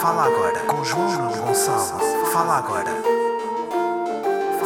Fala 0.00 0.24
agora 0.24 0.60
com 0.66 0.84
João 0.84 1.32
Gonçalo. 1.32 2.00
Fala 2.30 2.58
agora. 2.58 2.90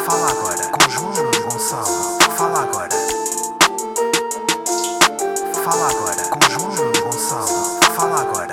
Fala 0.05 0.31
agora 0.31 0.69
com 0.69 0.91
João 0.91 1.13
Gonçalo. 1.43 2.19
Fala 2.37 2.63
agora. 2.63 2.89
Fala 5.65 5.89
agora 5.89 6.23
com 6.31 6.51
João 6.51 6.75
Gonçalo. 7.01 7.81
Fala 7.95 8.21
agora. 8.21 8.53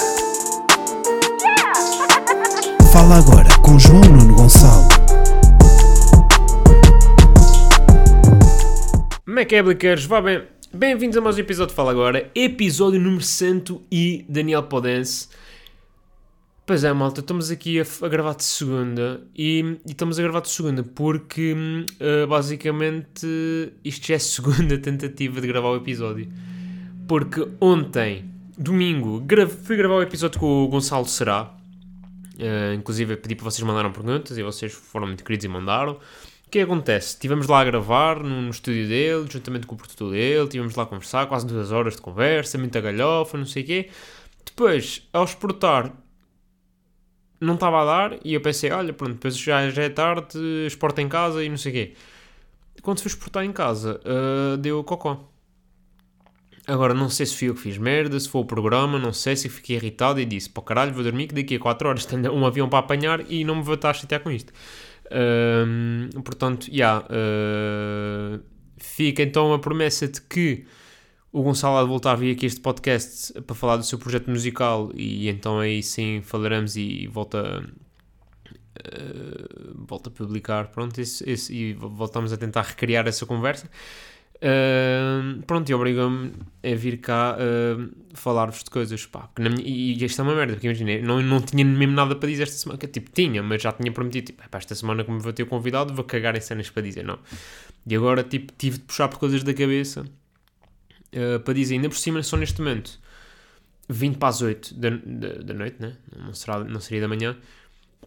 Fala 2.91 3.17
agora 3.17 3.49
com 3.63 3.79
João 3.79 4.01
Nuno 4.01 4.35
Gonçalo. 4.35 4.87
Como 9.25 9.39
é 9.39 9.45
é? 9.45 10.05
Vá 10.05 10.21
bem. 10.21 10.43
Bem-vindos 10.73 11.17
a 11.17 11.21
mais 11.21 11.37
um 11.37 11.39
episódio 11.39 11.69
de 11.69 11.75
Fala 11.75 11.91
Agora, 11.91 12.29
episódio 12.35 12.99
número 12.99 13.23
100 13.23 13.63
e 13.91 14.25
Daniel 14.29 14.63
Podense. 14.63 15.27
Pois 16.67 16.83
é, 16.83 16.91
malta, 16.91 17.21
estamos 17.21 17.49
aqui 17.49 17.79
a, 17.79 17.85
a 18.01 18.09
gravar 18.09 18.35
de 18.35 18.43
segunda 18.43 19.21
e, 19.33 19.79
e 19.85 19.91
estamos 19.91 20.19
a 20.19 20.21
gravar 20.21 20.41
de 20.41 20.49
segunda 20.49 20.83
porque 20.83 21.53
uh, 21.53 22.27
basicamente 22.27 23.25
isto 23.85 24.05
já 24.05 24.15
é 24.15 24.17
a 24.17 24.19
segunda 24.19 24.75
tentativa 24.77 25.39
de 25.39 25.47
gravar 25.47 25.69
o 25.69 25.77
episódio. 25.77 26.27
Porque 27.07 27.47
ontem, 27.61 28.29
domingo, 28.57 29.21
gra 29.21 29.47
fui 29.47 29.77
gravar 29.77 29.95
o 29.95 30.01
episódio 30.01 30.41
com 30.41 30.65
o 30.65 30.67
Gonçalo 30.67 31.05
Será. 31.05 31.55
Uh, 32.35 32.73
inclusive 32.75 33.15
pedi 33.15 33.33
para 33.35 33.45
vocês 33.45 33.65
mandaram 33.65 33.93
perguntas 33.93 34.37
e 34.37 34.43
vocês 34.43 34.73
foram 34.73 35.07
muito 35.07 35.23
queridos 35.23 35.45
e 35.45 35.47
mandaram. 35.47 35.93
O 35.93 36.49
que 36.51 36.59
acontece? 36.59 37.13
Estivemos 37.13 37.47
lá 37.47 37.61
a 37.61 37.63
gravar 37.63 38.21
no, 38.21 38.41
no, 38.41 38.49
estúdio 38.49 38.89
dele, 38.89 39.25
juntamente 39.29 39.65
com 39.65 39.75
o 39.75 39.77
produtor 39.77 40.11
dele, 40.11 40.43
estivemos 40.43 40.75
lá 40.75 40.83
a 40.83 40.85
conversar, 40.85 41.27
quase 41.27 41.47
duas 41.47 41.71
horas 41.71 41.95
de 41.95 42.01
conversa, 42.01 42.57
muita 42.57 42.81
galhofa, 42.81 43.37
não 43.37 43.45
sei 43.45 43.63
o 43.63 43.65
quê. 43.65 43.89
Depois, 44.45 45.07
ao 45.13 45.23
exportar, 45.23 45.93
não 47.39 47.53
estava 47.55 47.81
a 47.81 47.85
dar 47.85 48.19
e 48.23 48.33
eu 48.33 48.41
pensei, 48.41 48.71
olha, 48.71 48.93
pronto, 48.93 49.13
depois 49.13 49.37
já, 49.37 49.69
já 49.69 49.83
é 49.83 49.89
tarde, 49.89 50.37
exporta 50.65 51.01
em 51.01 51.09
casa 51.09 51.43
e 51.43 51.49
não 51.49 51.57
sei 51.57 51.71
o 51.71 51.75
quê. 51.75 51.93
Quando 52.81 53.01
fui 53.01 53.09
exportar 53.09 53.43
em 53.43 53.51
casa, 53.51 53.99
uh, 54.05 54.57
deu 54.57 54.83
cocó. 54.83 55.29
Agora, 56.65 56.93
não 56.93 57.09
sei 57.09 57.25
se 57.25 57.35
fui 57.35 57.49
eu 57.49 57.55
que 57.55 57.61
fiz 57.61 57.77
merda, 57.77 58.19
se 58.19 58.27
foi 58.27 58.41
o 58.41 58.45
programa, 58.45 58.99
não 58.99 59.13
sei 59.13 59.35
se 59.37 59.47
fiquei 59.47 59.77
irritado 59.77 60.19
e 60.19 60.25
disse, 60.25 60.49
pô 60.49 60.61
caralho, 60.61 60.93
vou 60.93 61.03
dormir 61.03 61.27
que 61.27 61.35
daqui 61.35 61.55
a 61.55 61.59
4 61.59 61.87
horas 61.87 62.05
tenho 62.07 62.33
um 62.33 62.45
avião 62.45 62.67
para 62.67 62.79
apanhar 62.79 63.31
e 63.31 63.43
não 63.43 63.55
me 63.55 63.63
vou 63.63 63.75
estar 63.75 63.91
a 63.91 63.93
chatear 63.93 64.21
com 64.21 64.31
isto. 64.31 64.51
Uh, 65.05 66.21
portanto, 66.21 66.65
já, 66.65 66.73
yeah, 66.73 67.05
uh, 67.05 68.43
fica 68.77 69.23
então 69.23 69.53
a 69.53 69.59
promessa 69.59 70.07
de 70.07 70.21
que 70.21 70.65
o 71.31 71.41
Gonçalo 71.43 71.83
de 71.83 71.89
voltar 71.89 72.13
a 72.13 72.15
vir 72.15 72.35
aqui 72.35 72.45
este 72.45 72.61
podcast 72.61 73.39
para 73.41 73.55
falar 73.55 73.77
do 73.77 73.83
seu 73.83 73.99
projeto 73.99 74.29
musical 74.29 74.91
e 74.95 75.27
então 75.29 75.59
aí 75.59 75.83
sim 75.83 76.21
falaremos 76.23 76.75
e 76.75 77.07
volta, 77.07 77.63
uh, 78.79 79.85
volta 79.87 80.09
a 80.09 80.11
publicar, 80.11 80.67
pronto, 80.67 80.99
esse, 80.99 81.29
esse, 81.29 81.53
e 81.53 81.73
voltamos 81.73 82.31
a 82.31 82.37
tentar 82.37 82.61
recriar 82.61 83.07
essa 83.07 83.25
conversa. 83.25 83.69
Uh, 84.37 85.41
pronto, 85.47 85.67
e 85.67 85.73
obrigou-me 85.73 86.31
a 86.63 86.75
vir 86.75 86.97
cá 86.97 87.35
uh, 87.35 87.91
falar-vos 88.13 88.63
de 88.63 88.69
coisas, 88.69 89.03
pá, 89.07 89.29
minha, 89.39 89.59
e, 89.59 90.03
isto 90.03 90.21
é 90.21 90.23
uma 90.23 90.35
merda, 90.35 90.53
porque 90.53 90.67
imaginei, 90.67 91.01
não, 91.01 91.19
não 91.23 91.41
tinha 91.41 91.65
mesmo 91.65 91.95
nada 91.95 92.15
para 92.15 92.29
dizer 92.29 92.43
esta 92.43 92.55
semana, 92.55 92.77
que, 92.77 92.87
tipo, 92.87 93.09
tinha, 93.11 93.41
mas 93.41 93.63
já 93.63 93.71
tinha 93.71 93.91
prometido, 93.91 94.27
tipo, 94.27 94.43
esta 94.51 94.75
semana 94.75 95.03
como 95.03 95.19
vou 95.19 95.33
ter 95.33 95.45
convidado, 95.45 95.91
vou 95.91 96.05
cagar 96.05 96.35
em 96.35 96.39
cenas 96.39 96.69
para 96.69 96.83
dizer, 96.83 97.03
não. 97.03 97.17
E 97.85 97.95
agora, 97.95 98.23
tipo, 98.23 98.53
tive 98.55 98.77
de 98.77 98.83
puxar 98.83 99.07
por 99.07 99.17
coisas 99.17 99.41
da 99.41 99.53
cabeça, 99.55 100.05
uh, 101.13 101.39
para 101.39 101.53
dizer, 101.53 101.75
ainda 101.75 101.89
por 101.89 101.97
cima, 101.97 102.21
só 102.23 102.37
neste 102.37 102.59
momento, 102.61 102.99
20 103.89 104.17
para 104.17 104.29
as 104.29 104.41
8 104.41 104.73
da, 104.75 104.89
da, 104.89 105.33
da 105.43 105.53
noite, 105.53 105.77
né? 105.79 105.97
não, 106.15 106.33
será, 106.33 106.63
não 106.63 106.79
seria 106.79 107.01
da 107.01 107.07
manhã, 107.07 107.37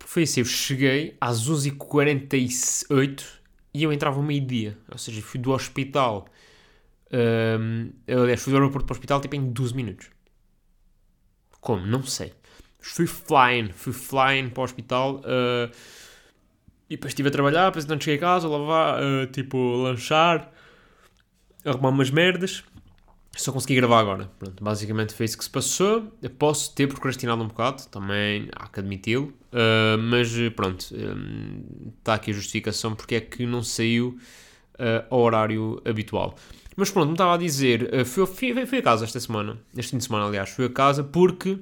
foi 0.01 0.25
assim, 0.25 0.41
eu 0.41 0.47
cheguei 0.47 1.17
às 1.21 1.49
11h48 1.49 3.25
e 3.73 3.83
eu 3.83 3.93
entrava 3.93 4.17
ao 4.17 4.23
meio-dia, 4.23 4.77
ou 4.91 4.99
seja, 4.99 5.21
fui 5.23 5.39
do 5.41 5.53
hospital, 5.53 6.27
um, 7.13 7.91
aliás, 8.09 8.43
fui 8.43 8.53
do 8.53 8.57
aeroporto 8.57 8.87
para 8.87 8.95
o 8.95 8.97
hospital 8.97 9.21
tipo 9.21 9.37
em 9.37 9.51
12 9.51 9.75
minutos. 9.75 10.11
Como? 11.61 11.87
Não 11.87 12.03
sei. 12.03 12.33
Fui 12.81 13.07
flying, 13.07 13.71
fui 13.73 13.93
flying 13.93 14.49
para 14.49 14.63
o 14.63 14.65
hospital 14.65 15.17
uh, 15.17 15.71
e 16.89 16.97
depois 16.97 17.11
estive 17.11 17.29
a 17.29 17.33
trabalhar, 17.33 17.67
depois 17.67 17.85
então 17.85 18.01
cheguei 18.01 18.17
a 18.17 18.21
casa, 18.21 18.49
lavar, 18.49 19.03
uh, 19.03 19.27
tipo, 19.27 19.59
lanchar, 19.77 20.51
arrumar 21.65 21.91
umas 21.91 22.11
merdas. 22.11 22.65
Só 23.37 23.53
consegui 23.53 23.77
gravar 23.77 24.01
agora. 24.01 24.31
Pronto, 24.39 24.63
basicamente 24.63 25.15
foi 25.15 25.27
isso 25.27 25.39
que 25.39 25.45
se 25.45 25.51
passou. 25.51 26.13
Eu 26.21 26.31
posso 26.31 26.75
ter 26.75 26.89
procrastinado 26.89 27.43
um 27.43 27.49
bocado, 27.49 27.87
também 27.89 28.49
há 28.55 28.67
que 28.69 28.81
admiti-lo. 28.81 29.33
Uh, 29.53 29.99
mas 29.99 30.31
pronto, 30.55 30.81
está 31.99 32.13
um, 32.13 32.15
aqui 32.15 32.31
a 32.31 32.35
justificação 32.35 32.95
porque 32.95 33.15
é 33.17 33.21
que 33.21 33.47
não 33.47 33.63
saiu 33.63 34.19
uh, 34.75 35.07
ao 35.09 35.21
horário 35.21 35.81
habitual. 35.85 36.35
Mas 36.77 36.91
pronto, 36.91 37.09
me 37.09 37.15
estava 37.15 37.35
a 37.35 37.37
dizer, 37.37 37.91
uh, 37.95 38.05
fui, 38.05 38.27
fui, 38.27 38.67
fui, 38.67 38.79
a 38.79 38.83
casa 38.83 39.05
esta 39.05 39.21
semana, 39.21 39.59
este 39.77 39.91
fim 39.91 39.99
de 39.99 40.05
semana 40.05 40.27
aliás, 40.27 40.51
fui 40.51 40.67
a 40.67 40.71
casa 40.71 41.05
porque 41.05 41.59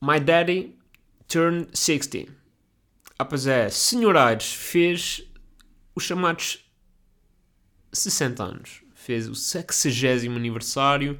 my 0.00 0.18
daddy 0.18 0.74
turned 1.28 1.68
60. 1.72 2.32
Ah, 3.18 3.24
pois 3.24 3.46
é, 3.46 3.68
Senhor 3.70 4.16
Aires 4.16 4.52
fez 4.52 5.22
os 5.94 6.04
chamados 6.04 6.64
60 7.92 8.42
anos 8.42 8.85
fez 9.06 9.28
o 9.28 9.34
60 9.34 10.26
aniversário. 10.34 11.18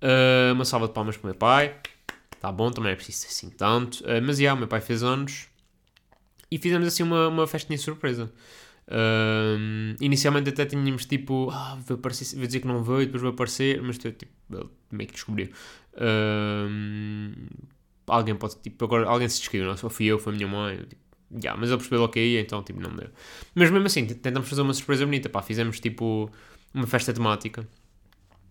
Uh, 0.00 0.52
uma 0.52 0.64
salva 0.64 0.86
de 0.86 0.94
palmas 0.94 1.16
para 1.16 1.26
o 1.26 1.30
meu 1.30 1.34
pai. 1.34 1.76
Está 2.34 2.52
bom, 2.52 2.70
também 2.70 2.92
é 2.92 2.94
preciso 2.94 3.26
assim 3.26 3.50
tanto. 3.50 4.00
Uh, 4.04 4.22
mas, 4.22 4.38
yeah, 4.38 4.56
o 4.56 4.58
meu 4.58 4.68
pai 4.68 4.80
fez 4.80 5.02
anos. 5.02 5.48
E 6.50 6.56
fizemos 6.58 6.86
assim 6.86 7.02
uma, 7.02 7.28
uma 7.28 7.46
festinha 7.46 7.76
surpresa. 7.76 8.32
Uh, 8.86 9.96
inicialmente 10.00 10.48
até 10.48 10.64
tínhamos 10.64 11.04
tipo, 11.04 11.50
ah, 11.50 11.76
vou, 11.86 11.96
aparecer, 11.96 12.36
vou 12.36 12.46
dizer 12.46 12.60
que 12.60 12.66
não 12.66 12.80
e 13.02 13.04
depois 13.04 13.20
vou 13.20 13.32
aparecer, 13.32 13.82
mas 13.82 13.98
tipo, 13.98 14.24
meio 14.90 15.08
que 15.08 15.14
descobriu. 15.14 15.48
Alguém 18.06 18.34
pode, 18.34 18.56
tipo, 18.60 18.82
agora 18.84 19.06
alguém 19.06 19.28
se 19.28 19.40
descobriu, 19.40 19.66
não 19.66 19.76
só 19.76 19.90
fui 19.90 20.06
eu, 20.06 20.18
foi 20.18 20.32
a 20.32 20.36
minha 20.36 20.48
mãe. 20.48 20.78
Tipo, 20.78 21.02
yeah, 21.42 21.60
mas 21.60 21.68
ele 21.68 21.76
percebeu 21.76 22.00
logo 22.00 22.12
que 22.12 22.20
ia, 22.20 22.40
então 22.40 22.62
tipo, 22.62 22.80
não 22.80 22.94
deu. 22.96 23.10
Mas 23.54 23.70
mesmo 23.70 23.86
assim, 23.86 24.06
tentamos 24.06 24.48
fazer 24.48 24.62
uma 24.62 24.72
surpresa 24.72 25.04
bonita, 25.04 25.28
pá, 25.28 25.42
fizemos 25.42 25.80
tipo 25.80 26.30
uma 26.74 26.86
festa 26.86 27.12
temática. 27.12 27.66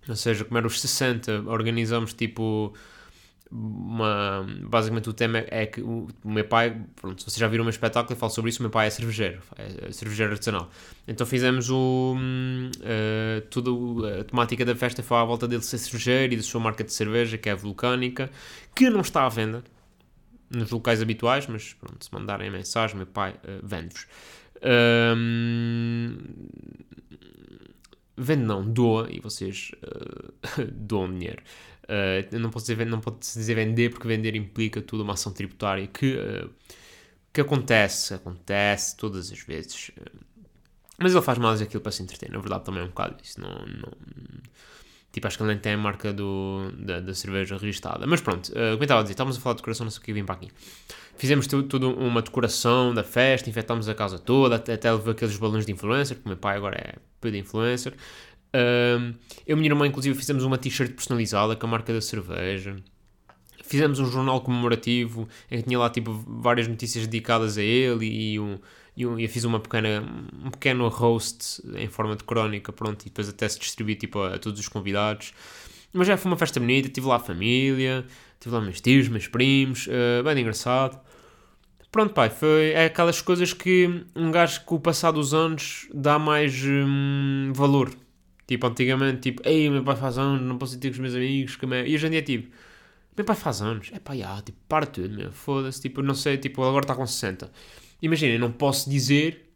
Ou 0.08 0.16
seja, 0.16 0.46
como 0.46 0.58
era 0.58 0.68
os 0.68 0.80
60, 0.80 1.44
organizamos 1.48 2.14
tipo 2.14 2.74
uma. 3.52 4.46
Basicamente 4.64 5.10
o 5.10 5.14
tema 5.14 5.44
é 5.48 5.66
que 5.66 5.82
o, 5.82 6.08
meu 6.24 6.46
pai, 6.46 6.82
pronto, 6.96 7.22
se 7.22 7.30
vocês 7.30 7.40
já 7.40 7.48
viram 7.48 7.64
o 7.64 7.66
meu 7.66 7.72
espetáculo, 7.72 8.14
eu 8.14 8.18
falo 8.18 8.32
sobre 8.32 8.50
isso, 8.50 8.60
o 8.60 8.64
meu 8.64 8.70
pai 8.70 8.88
é 8.88 8.90
cervejeiro, 8.90 9.42
é 9.58 9.92
cervejeiro 9.92 10.34
artesanal. 10.34 10.70
Então 11.08 11.26
fizemos 11.26 11.70
o. 11.70 12.16
Uh, 12.80 14.20
a 14.20 14.24
temática 14.24 14.66
da 14.66 14.76
festa 14.76 15.04
foi 15.04 15.18
à 15.18 15.24
volta 15.24 15.48
dele 15.48 15.64
ser 15.64 15.78
cervejeiro 15.78 16.34
e 16.34 16.38
da 16.38 16.44
sua 16.44 16.62
marca 16.62 16.84
de 16.84 16.94
cerveja, 16.94 17.38
que 17.38 17.50
é 17.50 17.52
a 17.52 17.56
Vulcânica, 17.56 18.30
que 18.76 18.90
não 18.90 19.02
está 19.02 19.26
à 19.26 19.30
venda 19.30 19.64
nos 20.50 20.72
locais 20.72 21.02
habituais, 21.02 21.46
mas 21.48 21.74
pronto, 21.74 22.04
se 22.04 22.14
mandarem 22.14 22.50
mensagem, 22.50 22.96
meu 22.96 23.06
pai 23.06 23.32
uh, 23.32 23.66
vende-vos. 23.66 24.08
Um, 24.64 26.18
vende 28.18 28.44
não, 28.44 28.68
doa, 28.70 29.08
e 29.12 29.20
vocês 29.20 29.72
uh, 29.84 30.66
doam 30.72 31.12
dinheiro. 31.12 31.42
Uh, 31.84 32.38
não, 32.40 32.50
posso 32.50 32.66
dizer, 32.66 32.86
não 32.86 33.00
pode 33.00 33.20
dizer 33.20 33.56
vender, 33.56 33.90
porque 33.92 34.08
vender 34.08 34.36
implica 34.36 34.82
toda 34.82 35.04
uma 35.04 35.14
ação 35.14 35.32
tributária 35.32 35.88
que, 35.88 36.16
uh, 36.16 36.50
que 37.32 37.40
acontece, 37.40 38.14
acontece 38.14 38.98
todas 38.98 39.32
as 39.32 39.40
vezes. 39.40 39.92
mas 40.98 41.14
ele 41.14 41.22
faz 41.22 41.38
mais 41.38 41.62
aquilo 41.62 41.82
para 41.82 41.92
se 41.92 42.04
entreter, 42.04 42.32
na 42.32 42.40
verdade 42.40 42.66
também 42.66 42.82
é 42.82 42.86
um 42.86 42.90
bocado 42.90 43.16
isso. 43.24 43.40
Não, 43.40 43.50
não, 43.50 43.92
tipo, 45.18 45.28
acho 45.28 45.38
que 45.38 45.44
ele 45.44 45.52
nem 45.52 45.60
tem 45.60 45.74
a 45.74 45.78
marca 45.78 46.14
do, 46.14 46.72
da, 46.78 47.00
da 47.00 47.14
cerveja 47.14 47.58
registada. 47.58 48.06
Mas 48.06 48.22
pronto, 48.22 48.48
uh, 48.50 48.74
como 48.74 48.84
estava 48.84 49.00
a 49.00 49.04
dizer, 49.04 49.14
estávamos 49.14 49.38
a 49.38 49.42
falar 49.42 49.56
de 49.56 49.62
decoração, 49.62 49.84
não 49.84 49.92
sei 49.92 50.00
o 50.00 50.04
que 50.04 50.14
vim 50.14 50.24
para 50.24 50.36
aqui. 50.36 50.52
Fizemos 51.18 51.48
tudo 51.48 51.92
uma 51.92 52.22
decoração 52.22 52.94
da 52.94 53.04
festa, 53.04 53.50
infectámos 53.50 53.90
a 53.90 53.96
casa 53.96 54.20
toda, 54.20 54.56
até, 54.56 54.74
até 54.74 54.92
levou 54.92 55.12
aqueles 55.12 55.36
balões 55.38 55.66
de 55.66 55.72
influencer, 55.72 56.16
porque 56.16 56.30
o 56.30 56.32
meu 56.32 56.38
pai 56.38 56.56
agora 56.56 56.78
é 56.78 57.30
de 57.30 57.38
influencer. 57.40 57.94
Um, 58.54 59.14
eu 59.46 59.56
e 59.58 59.60
minha 59.60 59.70
irmã, 59.70 59.88
inclusive, 59.88 60.16
fizemos 60.16 60.44
uma 60.44 60.58
t-shirt 60.58 60.94
personalizada 60.94 61.56
com 61.56 61.66
a 61.66 61.70
marca 61.70 61.92
da 61.92 62.02
cerveja. 62.02 62.76
Fizemos 63.64 64.00
um 64.00 64.06
jornal 64.06 64.40
comemorativo 64.42 65.28
em 65.52 65.58
que 65.58 65.64
tinha 65.68 65.80
lá 65.80 65.90
tipo 65.90 66.14
várias 66.26 66.68
notícias 66.68 67.06
dedicadas 67.06 67.58
a 67.58 67.64
ele 67.64 68.06
e, 68.06 68.40
um, 68.40 68.58
e 68.98 69.06
um, 69.06 69.20
eu 69.20 69.30
fiz 69.30 69.44
uma 69.44 69.60
pequena, 69.60 70.04
um 70.44 70.50
pequeno 70.50 70.88
host 70.88 71.62
em 71.76 71.88
forma 71.88 72.16
de 72.16 72.24
crónica, 72.24 72.74
pronto, 72.74 73.04
e 73.04 73.06
depois 73.06 73.30
até 73.30 73.48
se 73.48 73.60
distribuir 73.60 73.96
tipo, 73.96 74.20
a, 74.20 74.34
a 74.34 74.40
todos 74.40 74.60
os 74.60 74.68
convidados. 74.68 75.34
Mas 75.94 76.08
já 76.08 76.18
foi 76.18 76.32
uma 76.32 76.38
festa 76.38 76.60
bonita, 76.60 76.90
tive 76.90 77.06
lá 77.06 77.18
a 77.18 77.20
família, 77.20 78.04
tive 78.40 78.56
lá 78.56 78.60
meus 78.60 78.82
tios, 78.82 79.08
meus 79.08 79.28
primos, 79.28 79.86
uh, 79.86 80.24
bem 80.24 80.40
engraçado. 80.40 81.00
Pronto, 81.92 82.14
pai, 82.14 82.32
foi 82.32 82.72
é 82.72 82.86
aquelas 82.86 83.22
coisas 83.22 83.54
que 83.54 84.04
um 84.16 84.32
gajo 84.32 84.64
com 84.66 84.76
o 84.76 84.80
passar 84.80 85.12
dos 85.12 85.32
anos 85.32 85.88
dá 85.94 86.18
mais 86.18 86.60
hum, 86.66 87.52
valor. 87.54 87.92
Tipo, 88.48 88.66
antigamente, 88.68 89.20
tipo, 89.22 89.48
ei, 89.48 89.70
meu 89.70 89.84
pai 89.84 89.96
faz 89.96 90.18
anos, 90.18 90.42
não 90.42 90.58
posso 90.58 90.76
ir 90.76 90.80
ter 90.80 90.90
com 90.90 90.94
os 90.96 91.00
meus 91.00 91.14
amigos, 91.14 91.56
que 91.56 91.66
me... 91.68 91.86
e 91.88 91.94
hoje 91.94 92.08
em 92.08 92.12
dia, 92.12 92.22
tipo, 92.24 92.52
Meu 93.16 93.26
pai 93.26 93.36
faz 93.36 93.62
anos. 93.62 93.90
É 93.94 94.00
pá, 94.00 94.16
já, 94.16 94.42
tipo, 94.42 94.58
para 94.68 94.86
tudo, 94.88 95.16
meu. 95.16 95.32
Foda-se, 95.32 95.82
tipo, 95.82 96.02
não 96.02 96.16
sei, 96.16 96.38
tipo, 96.38 96.64
agora 96.64 96.84
está 96.84 96.96
com 96.96 97.06
60. 97.06 97.52
Imagina, 98.02 98.34
eu 98.34 98.40
não 98.40 98.52
posso 98.52 98.90
dizer, 98.90 99.52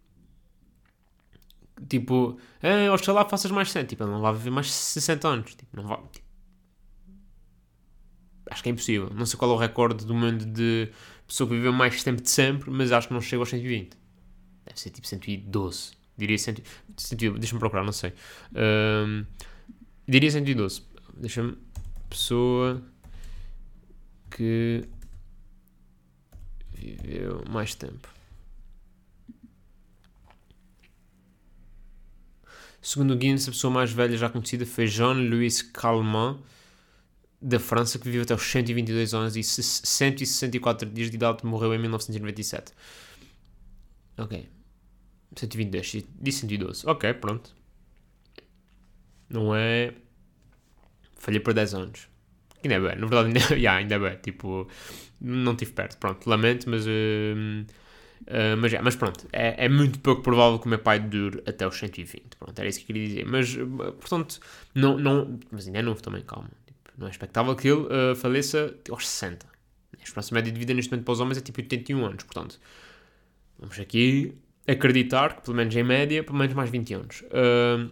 tipo, 1.87 2.39
ah, 2.61 2.93
oxalá 2.93 3.27
faças 3.27 3.51
mais 3.51 3.69
60. 3.69 3.87
Tipo, 3.87 4.03
ele 4.03 4.11
não 4.11 4.21
vai 4.21 4.33
viver 4.33 4.49
mais 4.49 4.71
60 4.71 5.27
anos. 5.27 5.55
Tipo, 5.55 5.75
não 5.75 5.83
vai. 5.87 5.97
Tipo, 6.11 6.25
acho 8.49 8.63
que 8.63 8.69
é 8.69 8.71
impossível. 8.71 9.09
Não 9.13 9.25
sei 9.25 9.37
qual 9.37 9.51
é 9.51 9.53
o 9.53 9.57
recorde 9.57 10.05
do 10.05 10.13
mundo 10.13 10.45
de 10.45 10.89
pessoa 11.27 11.47
que 11.47 11.55
viveu 11.55 11.71
mais 11.71 12.03
tempo 12.03 12.21
de 12.21 12.29
sempre, 12.29 12.69
mas 12.69 12.91
acho 12.91 13.07
que 13.07 13.13
não 13.13 13.21
chega 13.21 13.41
aos 13.41 13.49
120. 13.49 13.97
Deve 14.65 14.79
ser 14.79 14.89
tipo 14.89 15.07
112. 15.07 15.91
Diria 16.17 16.37
100. 16.37 16.55
112. 16.97 17.39
Deixa-me 17.39 17.59
procurar, 17.59 17.83
não 17.83 17.93
sei. 17.93 18.13
Ahm, 18.55 19.25
diria 20.07 20.29
112. 20.29 20.83
Deixa-me. 21.15 21.57
Pessoa 22.09 22.83
que 24.29 24.83
viveu 26.73 27.43
mais 27.49 27.73
tempo. 27.73 28.09
Segundo 32.81 33.13
o 33.13 33.15
Guinness, 33.17 33.47
a 33.47 33.51
pessoa 33.51 33.71
mais 33.71 33.91
velha 33.91 34.17
já 34.17 34.27
conhecida 34.27 34.65
foi 34.65 34.87
Jean-Louis 34.87 35.61
Calment, 35.61 36.39
da 37.41 37.59
França, 37.59 37.99
que 37.99 38.05
viveu 38.05 38.23
até 38.23 38.33
os 38.33 38.43
122 38.43 39.13
anos 39.13 39.35
e 39.35 39.43
164 39.43 40.89
dias 40.89 41.09
de 41.09 41.15
idade 41.15 41.45
morreu 41.45 41.73
em 41.73 41.79
1997. 41.79 42.71
Ok. 44.17 44.47
122, 45.35 46.05
disse 46.19 46.39
112. 46.41 46.83
Ok, 46.87 47.13
pronto. 47.15 47.55
Não 49.29 49.55
é. 49.55 49.93
Falhei 51.17 51.39
por 51.39 51.53
10 51.53 51.73
anos. 51.73 52.07
Ainda 52.63 52.75
é 52.75 52.79
bem, 52.79 52.95
na 52.99 53.07
verdade, 53.07 53.27
ainda, 53.39 53.55
yeah, 53.55 53.79
ainda 53.79 53.95
é 53.95 53.99
bem. 53.99 54.17
Tipo, 54.17 54.67
não 55.19 55.53
estive 55.53 55.71
perto. 55.71 55.97
Pronto, 55.97 56.27
lamento, 56.29 56.69
mas. 56.69 56.85
Uh, 56.85 57.65
uh, 58.31 58.57
mas, 58.57 58.71
yeah, 58.71 58.83
mas 58.83 58.95
pronto, 58.95 59.27
é, 59.31 59.65
é, 59.65 59.69
muito 59.69 59.99
pouco 59.99 60.21
provável 60.21 60.57
que 60.59 60.65
o 60.65 60.69
meu 60.69 60.79
pai 60.79 60.99
dure 60.99 61.43
até 61.45 61.67
os 61.67 61.77
120. 61.77 62.37
Pronto, 62.37 62.57
era 62.57 62.67
isso 62.67 62.79
que 62.79 62.83
eu 62.83 62.87
queria 62.87 63.07
dizer. 63.07 63.25
Mas, 63.25 63.55
portanto, 63.99 64.39
não. 64.73 64.97
não 64.97 65.39
mas 65.51 65.67
ainda 65.67 65.79
é 65.79 65.81
novo 65.81 66.01
também, 66.01 66.23
calma. 66.23 66.49
Tipo, 66.65 66.79
não 66.97 67.07
é 67.07 67.09
expectável 67.09 67.55
que 67.55 67.67
ele 67.67 67.81
uh, 67.81 68.15
faleça 68.15 68.73
aos 68.89 69.07
60. 69.07 69.45
A 69.45 70.03
esperança 70.03 70.33
média 70.33 70.51
de 70.51 70.57
vida 70.57 70.73
neste 70.73 70.91
momento 70.91 71.05
para 71.05 71.11
os 71.11 71.19
homens 71.19 71.37
é 71.37 71.41
tipo 71.41 71.61
81 71.61 72.05
anos. 72.05 72.23
Portanto, 72.23 72.59
vamos 73.59 73.79
aqui 73.79 74.33
acreditar 74.67 75.35
que, 75.35 75.43
pelo 75.43 75.57
menos 75.57 75.75
em 75.75 75.83
média, 75.83 76.23
pelo 76.23 76.37
menos 76.37 76.53
mais 76.53 76.69
20 76.69 76.93
anos. 76.93 77.21
Uh, 77.23 77.91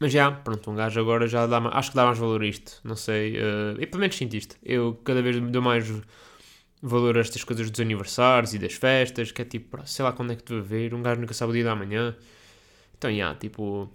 mas 0.00 0.12
já, 0.12 0.30
pronto, 0.30 0.70
um 0.70 0.74
gajo 0.74 1.00
agora 1.00 1.26
já 1.26 1.46
dá 1.46 1.58
acho 1.58 1.90
que 1.90 1.96
dá 1.96 2.04
mais 2.04 2.18
valor 2.18 2.42
a 2.42 2.46
isto, 2.46 2.80
não 2.82 2.96
sei, 2.96 3.36
eu 3.36 3.86
pelo 3.86 4.00
menos 4.00 4.16
sinto 4.16 4.34
isto, 4.34 4.56
eu 4.62 5.00
cada 5.04 5.22
vez 5.22 5.40
dou 5.40 5.62
mais 5.62 5.88
valor 6.84 7.16
a 7.16 7.20
estas 7.20 7.42
coisas 7.42 7.70
dos 7.70 7.80
aniversários 7.80 8.52
e 8.54 8.58
das 8.58 8.74
festas, 8.74 9.32
que 9.32 9.42
é 9.42 9.44
tipo, 9.44 9.78
sei 9.86 10.04
lá 10.04 10.12
quando 10.12 10.32
é 10.32 10.36
que 10.36 10.42
tu 10.42 10.54
vai 10.54 10.62
ver, 10.62 10.94
um 10.94 11.02
gajo 11.02 11.20
nunca 11.20 11.32
sabe 11.32 11.50
o 11.50 11.54
dia 11.54 11.64
da 11.64 11.74
manhã, 11.74 12.14
então 12.96 13.14
já, 13.14 13.34
tipo, 13.34 13.90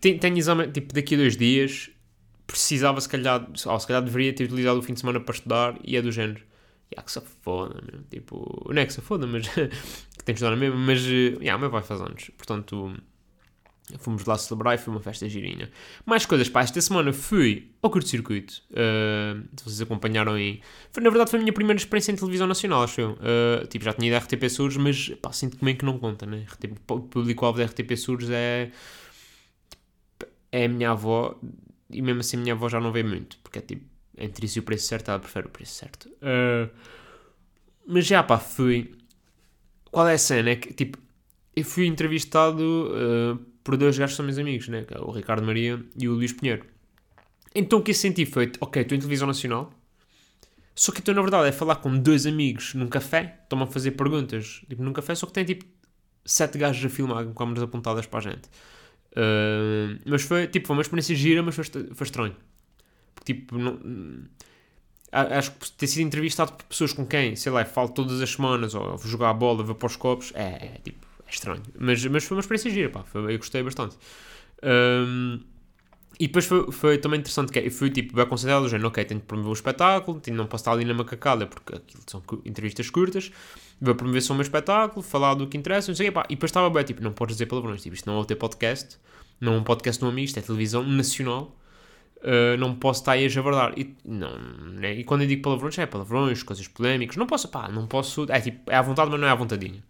tenho, 0.00 0.18
tenho 0.18 0.38
exame, 0.38 0.68
tipo, 0.68 0.94
daqui 0.94 1.14
a 1.14 1.18
dois 1.18 1.36
dias, 1.36 1.90
precisava 2.46 3.00
se 3.00 3.08
calhar, 3.08 3.46
ou 3.66 3.80
se 3.80 3.86
calhar 3.86 4.02
deveria 4.02 4.32
ter 4.32 4.44
utilizado 4.44 4.78
o 4.78 4.82
fim 4.82 4.94
de 4.94 5.00
semana 5.00 5.20
para 5.20 5.34
estudar, 5.34 5.78
e 5.84 5.96
é 5.96 6.02
do 6.02 6.12
género, 6.12 6.40
já 6.94 7.02
que 7.02 7.10
se 7.10 7.20
foda, 7.42 7.82
meu. 7.90 8.02
tipo, 8.04 8.70
não 8.72 8.80
é 8.80 8.86
que 8.86 8.92
se 8.92 9.00
foda, 9.00 9.26
mas 9.26 9.48
que 10.16 10.24
tem 10.24 10.26
que 10.26 10.32
estudar 10.32 10.56
mesmo, 10.56 10.78
mas, 10.78 11.00
já, 11.00 11.56
o 11.56 11.58
meu 11.58 11.70
pai 11.70 11.82
faz 11.82 12.00
anos, 12.00 12.30
portanto 12.36 12.94
Fomos 13.96 14.24
lá 14.26 14.36
celebrar 14.36 14.74
e 14.74 14.78
foi 14.78 14.92
uma 14.92 15.00
festa 15.00 15.28
girinha. 15.28 15.70
Mais 16.04 16.26
coisas, 16.26 16.48
pá, 16.48 16.60
esta 16.62 16.80
semana 16.80 17.12
fui 17.12 17.70
ao 17.80 17.90
curto-circuito. 17.90 18.62
Uh, 18.70 19.46
vocês 19.62 19.80
acompanharam 19.80 20.32
aí. 20.32 20.60
Foi, 20.92 21.02
na 21.02 21.08
verdade 21.08 21.30
foi 21.30 21.38
a 21.38 21.42
minha 21.42 21.52
primeira 21.52 21.78
experiência 21.78 22.12
em 22.12 22.16
televisão 22.16 22.46
nacional, 22.46 22.82
acho 22.82 23.00
eu. 23.00 23.10
Uh, 23.12 23.66
tipo, 23.68 23.84
já 23.84 23.92
tinha 23.94 24.08
ido 24.08 24.16
a 24.16 24.18
RTP 24.18 24.48
Surge, 24.50 24.78
mas 24.78 25.08
pá, 25.22 25.32
sinto 25.32 25.56
que 25.56 25.74
que 25.74 25.84
não 25.84 25.98
conta, 25.98 26.26
né? 26.26 26.44
O 26.90 27.00
público-alvo 27.00 27.58
da 27.58 27.64
RTP 27.64 27.96
Surge 27.96 28.32
é... 28.32 28.70
É 30.50 30.64
a 30.64 30.68
minha 30.68 30.90
avó, 30.90 31.38
e 31.90 32.00
mesmo 32.00 32.20
assim 32.20 32.38
a 32.38 32.40
minha 32.40 32.54
avó 32.54 32.70
já 32.70 32.80
não 32.80 32.90
vê 32.90 33.02
muito, 33.02 33.36
porque 33.42 33.58
é 33.58 33.62
tipo, 33.62 33.84
entre 34.16 34.46
isso 34.46 34.58
e 34.58 34.60
o 34.60 34.62
preço 34.62 34.86
certo, 34.86 35.10
ela 35.10 35.18
prefere 35.18 35.46
o 35.46 35.50
preço 35.50 35.74
certo. 35.74 36.08
Uh, 36.08 36.70
mas 37.86 38.06
já, 38.06 38.22
pá, 38.22 38.38
fui... 38.38 38.92
Qual 39.90 40.06
é 40.08 40.14
a 40.14 40.18
cena? 40.18 40.50
É 40.50 40.56
que, 40.56 40.72
tipo, 40.72 40.98
eu 41.58 41.64
fui 41.64 41.86
entrevistado 41.86 42.62
por 43.68 43.76
dois 43.76 43.98
gajos 43.98 44.14
que 44.14 44.16
são 44.16 44.24
meus 44.24 44.38
amigos, 44.38 44.66
né? 44.68 44.86
É 44.90 44.98
o 44.98 45.10
Ricardo 45.10 45.44
Maria 45.44 45.78
e 45.94 46.08
o 46.08 46.14
Luís 46.14 46.32
Pinheiro. 46.32 46.64
Então 47.54 47.80
o 47.80 47.82
que 47.82 47.90
eu 47.90 47.94
senti 47.94 48.24
foi, 48.24 48.50
ok, 48.62 48.80
estou 48.80 48.96
em 48.96 48.98
televisão 48.98 49.28
nacional, 49.28 49.70
só 50.74 50.90
que 50.90 51.00
então 51.00 51.14
na 51.14 51.20
verdade 51.20 51.48
é 51.48 51.52
falar 51.52 51.76
com 51.76 51.94
dois 51.98 52.24
amigos 52.24 52.72
num 52.72 52.88
café, 52.88 53.40
estão-me 53.42 53.64
a 53.64 53.66
fazer 53.66 53.90
perguntas, 53.90 54.62
tipo 54.70 54.82
num 54.82 54.94
café, 54.94 55.14
só 55.14 55.26
que 55.26 55.34
tem 55.34 55.44
tipo 55.44 55.66
sete 56.24 56.56
gajos 56.56 56.82
a 56.82 56.88
filmar 56.88 57.26
com 57.26 57.34
câmeras 57.34 57.62
apontadas 57.62 58.06
para 58.06 58.20
a 58.20 58.22
gente. 58.22 58.48
Uh, 59.12 60.00
mas 60.06 60.22
foi, 60.22 60.46
tipo, 60.46 60.66
foi 60.66 60.74
uma 60.74 60.80
experiência 60.80 61.14
gira, 61.14 61.42
mas 61.42 61.54
foi, 61.54 61.64
foi 61.66 62.06
estranho. 62.06 62.36
Porque, 63.14 63.34
tipo, 63.34 63.58
não, 63.58 63.78
acho 65.12 65.52
que 65.52 65.72
ter 65.72 65.88
sido 65.88 66.06
entrevistado 66.06 66.54
por 66.54 66.64
pessoas 66.64 66.94
com 66.94 67.04
quem, 67.04 67.36
sei 67.36 67.52
lá, 67.52 67.66
falo 67.66 67.90
todas 67.90 68.22
as 68.22 68.30
semanas, 68.30 68.74
ou 68.74 68.96
vou 68.96 69.10
jogar 69.10 69.28
a 69.28 69.34
bola, 69.34 69.62
vou 69.62 69.74
para 69.74 69.86
os 69.86 69.96
copos, 69.96 70.32
é, 70.34 70.76
é 70.76 70.80
tipo, 70.82 70.97
é 71.28 71.32
estranho. 71.32 71.62
Mas, 71.78 72.04
mas 72.06 72.24
foi 72.24 72.36
uma 72.36 72.40
experiência 72.40 72.70
gira, 72.70 72.88
pá. 72.88 73.02
Foi, 73.04 73.34
eu 73.34 73.38
gostei 73.38 73.62
bastante. 73.62 73.96
Um, 74.62 75.40
e 76.18 76.26
depois 76.26 76.46
foi, 76.46 76.72
foi 76.72 76.98
também 76.98 77.20
interessante 77.20 77.52
que 77.52 77.60
eu 77.60 77.70
fui 77.70 77.90
tipo 77.90 78.14
bem 78.14 78.26
considerado 78.26 78.62
do 78.62 78.68
género, 78.68 78.88
ok, 78.88 79.04
tenho 79.04 79.20
que 79.20 79.26
promover 79.26 79.50
o 79.50 79.52
espetáculo, 79.52 80.20
não 80.32 80.46
posso 80.46 80.62
estar 80.62 80.72
ali 80.72 80.84
na 80.84 80.92
macacada 80.92 81.46
porque 81.46 81.76
aquilo 81.76 82.02
são 82.08 82.22
entrevistas 82.44 82.90
curtas, 82.90 83.30
vou 83.80 83.94
promover 83.94 84.20
só 84.20 84.32
o 84.32 84.36
meu 84.36 84.42
espetáculo, 84.42 85.00
falar 85.00 85.34
do 85.34 85.46
que 85.46 85.56
interessa, 85.56 85.92
não 85.92 85.96
sei 85.96 86.08
o 86.08 86.10
quê, 86.10 86.14
pá. 86.14 86.26
E 86.28 86.34
depois 86.34 86.50
estava 86.50 86.68
bem, 86.70 86.82
tipo, 86.82 87.02
não 87.02 87.12
podes 87.12 87.36
dizer 87.36 87.46
palavrões, 87.46 87.82
tipo, 87.82 87.94
isto 87.94 88.10
não 88.10 88.20
é 88.20 88.24
ter 88.24 88.34
podcast, 88.34 88.98
não 89.40 89.54
é 89.54 89.56
um 89.58 89.62
podcast 89.62 90.02
no 90.02 90.08
amigo, 90.08 90.24
isto 90.24 90.38
é 90.40 90.42
televisão 90.42 90.82
nacional, 90.82 91.56
uh, 92.16 92.56
não 92.58 92.74
posso 92.74 93.02
estar 93.02 93.12
aí 93.12 93.24
a 93.24 93.28
javardar. 93.28 93.74
E, 93.78 93.96
não, 94.04 94.36
né? 94.72 94.94
e 94.94 95.04
quando 95.04 95.20
eu 95.22 95.28
digo 95.28 95.42
palavrões, 95.42 95.78
é 95.78 95.86
palavrões, 95.86 96.42
coisas 96.42 96.66
polémicas, 96.66 97.16
não 97.16 97.26
posso, 97.26 97.46
pá, 97.48 97.68
não 97.68 97.86
posso, 97.86 98.26
é 98.28 98.40
tipo, 98.40 98.68
é 98.68 98.74
à 98.74 98.82
vontade, 98.82 99.08
mas 99.08 99.20
não 99.20 99.28
é 99.28 99.30
à 99.30 99.36
vontadinha. 99.36 99.84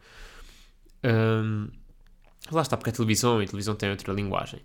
Um, 1.04 1.68
lá 2.50 2.62
está, 2.62 2.76
porque 2.76 2.90
é 2.90 2.92
televisão 2.92 3.40
e 3.40 3.44
a 3.44 3.48
televisão 3.48 3.74
tem 3.74 3.90
outra 3.90 4.12
linguagem. 4.12 4.60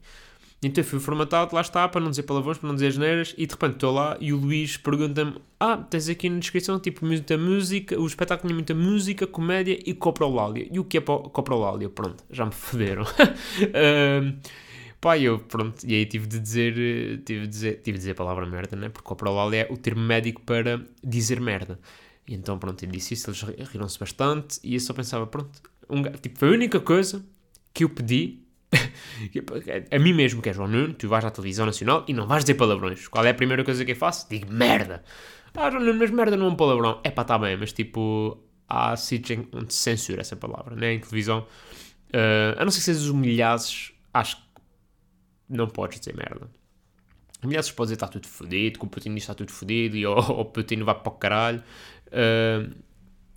Então 0.68 0.82
eu 0.82 0.88
fui 0.88 1.00
formatado, 1.00 1.54
lá 1.54 1.62
está, 1.62 1.88
para 1.88 2.00
não 2.00 2.10
dizer 2.10 2.24
palavrões, 2.24 2.58
para 2.58 2.68
não 2.68 2.76
dizer 2.76 2.92
geneiras, 2.92 3.36
e 3.38 3.46
de 3.46 3.54
repente 3.54 3.74
estou 3.74 3.92
lá 3.92 4.18
e 4.20 4.32
o 4.32 4.38
Luís 4.38 4.78
pergunta-me: 4.78 5.36
Ah, 5.60 5.78
tens 5.78 6.08
aqui 6.08 6.30
na 6.30 6.40
descrição 6.40 6.80
tipo 6.80 7.06
muita 7.06 7.38
música, 7.38 8.00
o 8.00 8.08
espetáculo 8.08 8.48
tinha 8.48 8.56
muita 8.56 8.74
música, 8.74 9.28
comédia 9.28 9.78
e 9.86 9.94
coprolália. 9.94 10.68
E 10.72 10.80
o 10.80 10.86
que 10.86 10.98
é 10.98 11.02
coprolália? 11.02 11.90
Pronto, 11.90 12.24
já 12.30 12.46
me 12.46 12.54
foderam. 12.54 13.04
um, 14.24 14.40
pá, 15.02 15.18
eu, 15.18 15.40
pronto, 15.40 15.86
e 15.86 15.96
aí 15.96 16.06
tive 16.06 16.28
de 16.28 16.40
dizer, 16.40 16.74
tive 17.26 17.42
de 17.42 17.48
dizer, 17.48 17.82
tive 17.84 17.98
de 17.98 18.00
dizer 18.00 18.12
a 18.12 18.16
palavra 18.16 18.46
merda, 18.46 18.76
né? 18.78 18.90
Porque 18.90 19.06
coprolália 19.06 19.68
é 19.70 19.74
o 19.74 19.78
termo 19.78 20.02
médico 20.02 20.42
para 20.42 20.82
dizer 21.04 21.42
merda. 21.42 21.78
E 22.26 22.34
então, 22.34 22.58
pronto, 22.58 22.82
eu 22.86 22.90
disse 22.90 23.16
isso, 23.16 23.30
eles 23.30 23.42
riram-se 23.70 24.00
bastante, 24.00 24.60
e 24.64 24.76
eu 24.76 24.80
só 24.80 24.94
pensava: 24.94 25.28
Pronto, 25.28 25.62
um, 25.90 26.04
tipo, 26.04 26.40
foi 26.40 26.50
a 26.50 26.52
única 26.52 26.80
coisa 26.80 27.26
que 27.74 27.84
eu 27.84 27.90
pedi 27.90 28.44
a 29.92 30.00
mim 30.00 30.14
mesmo, 30.14 30.42
que 30.42 30.50
é 30.50 30.54
João 30.54 30.68
Nuno, 30.68 30.94
tu 30.94 31.08
vais 31.08 31.24
à 31.24 31.32
televisão 31.32 31.66
nacional 31.66 32.04
e 32.08 32.14
não 32.14 32.28
vais 32.28 32.44
dizer 32.44 32.56
palavrões. 32.56 33.08
Qual 33.08 33.24
é 33.26 33.30
a 33.30 33.34
primeira 33.34 33.64
coisa 33.64 33.86
que 33.86 33.92
eu 33.92 33.96
faço? 33.96 34.28
Digo 34.30 34.52
merda. 34.52 35.04
Ah, 35.54 35.70
João 35.70 35.84
Nuno, 35.84 36.00
mas 36.00 36.10
merda 36.12 36.36
não 36.36 36.48
é 36.48 36.50
um 36.50 36.56
palavrão. 36.56 37.00
É 37.04 37.12
pá, 37.12 37.24
tá 37.24 37.38
bem, 37.38 37.56
mas 37.58 37.72
tipo, 37.72 38.38
há 38.68 38.96
sítios 38.96 39.46
onde 39.54 39.74
se 39.74 39.80
censura 39.80 40.22
essa 40.22 40.36
palavra, 40.36 40.76
né? 40.76 40.94
Em 40.94 41.00
televisão. 41.00 41.46
Uh, 42.10 42.60
a 42.60 42.64
não 42.64 42.72
ser 42.72 42.80
que 42.80 42.86
sejas 42.86 43.08
humilhasses, 43.08 43.92
acho 44.14 44.38
que 44.38 44.44
não 45.50 45.68
podes 45.68 46.00
dizer 46.00 46.16
merda. 46.16 46.50
Humilhasses 47.44 47.72
pode 47.72 47.88
dizer 47.88 47.96
está 47.96 48.08
tudo 48.08 48.28
fodido, 48.28 48.80
que 48.80 48.86
o 48.86 48.88
Putin 48.88 49.16
está 49.16 49.34
tudo 49.34 49.52
fodido 49.52 49.98
e 49.98 50.06
o 50.06 50.46
Putin 50.46 50.84
vai 50.84 50.96
para 50.96 51.10
o 51.10 51.16
caralho. 51.16 51.64
Uh, 52.08 52.74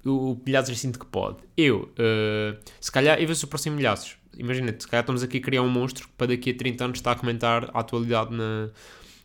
o 0.08 0.40
Milhaços 0.44 0.78
sinto 0.78 0.98
que 0.98 1.06
pode. 1.06 1.38
Eu, 1.56 1.92
uh, 1.92 2.58
se 2.80 2.90
calhar, 2.90 3.20
eu 3.20 3.26
vejo 3.26 3.46
o 3.46 3.48
próximo 3.48 3.76
Milhaços. 3.76 4.16
Imagina, 4.36 4.74
se 4.78 4.86
calhar 4.86 5.02
estamos 5.02 5.22
aqui 5.22 5.38
a 5.38 5.40
criar 5.40 5.62
um 5.62 5.68
monstro 5.68 6.06
que 6.08 6.14
para 6.14 6.28
daqui 6.28 6.50
a 6.50 6.54
30 6.56 6.84
anos 6.84 6.98
está 6.98 7.12
a 7.12 7.14
comentar 7.14 7.70
a 7.72 7.80
atualidade 7.80 8.34
na, 8.34 8.70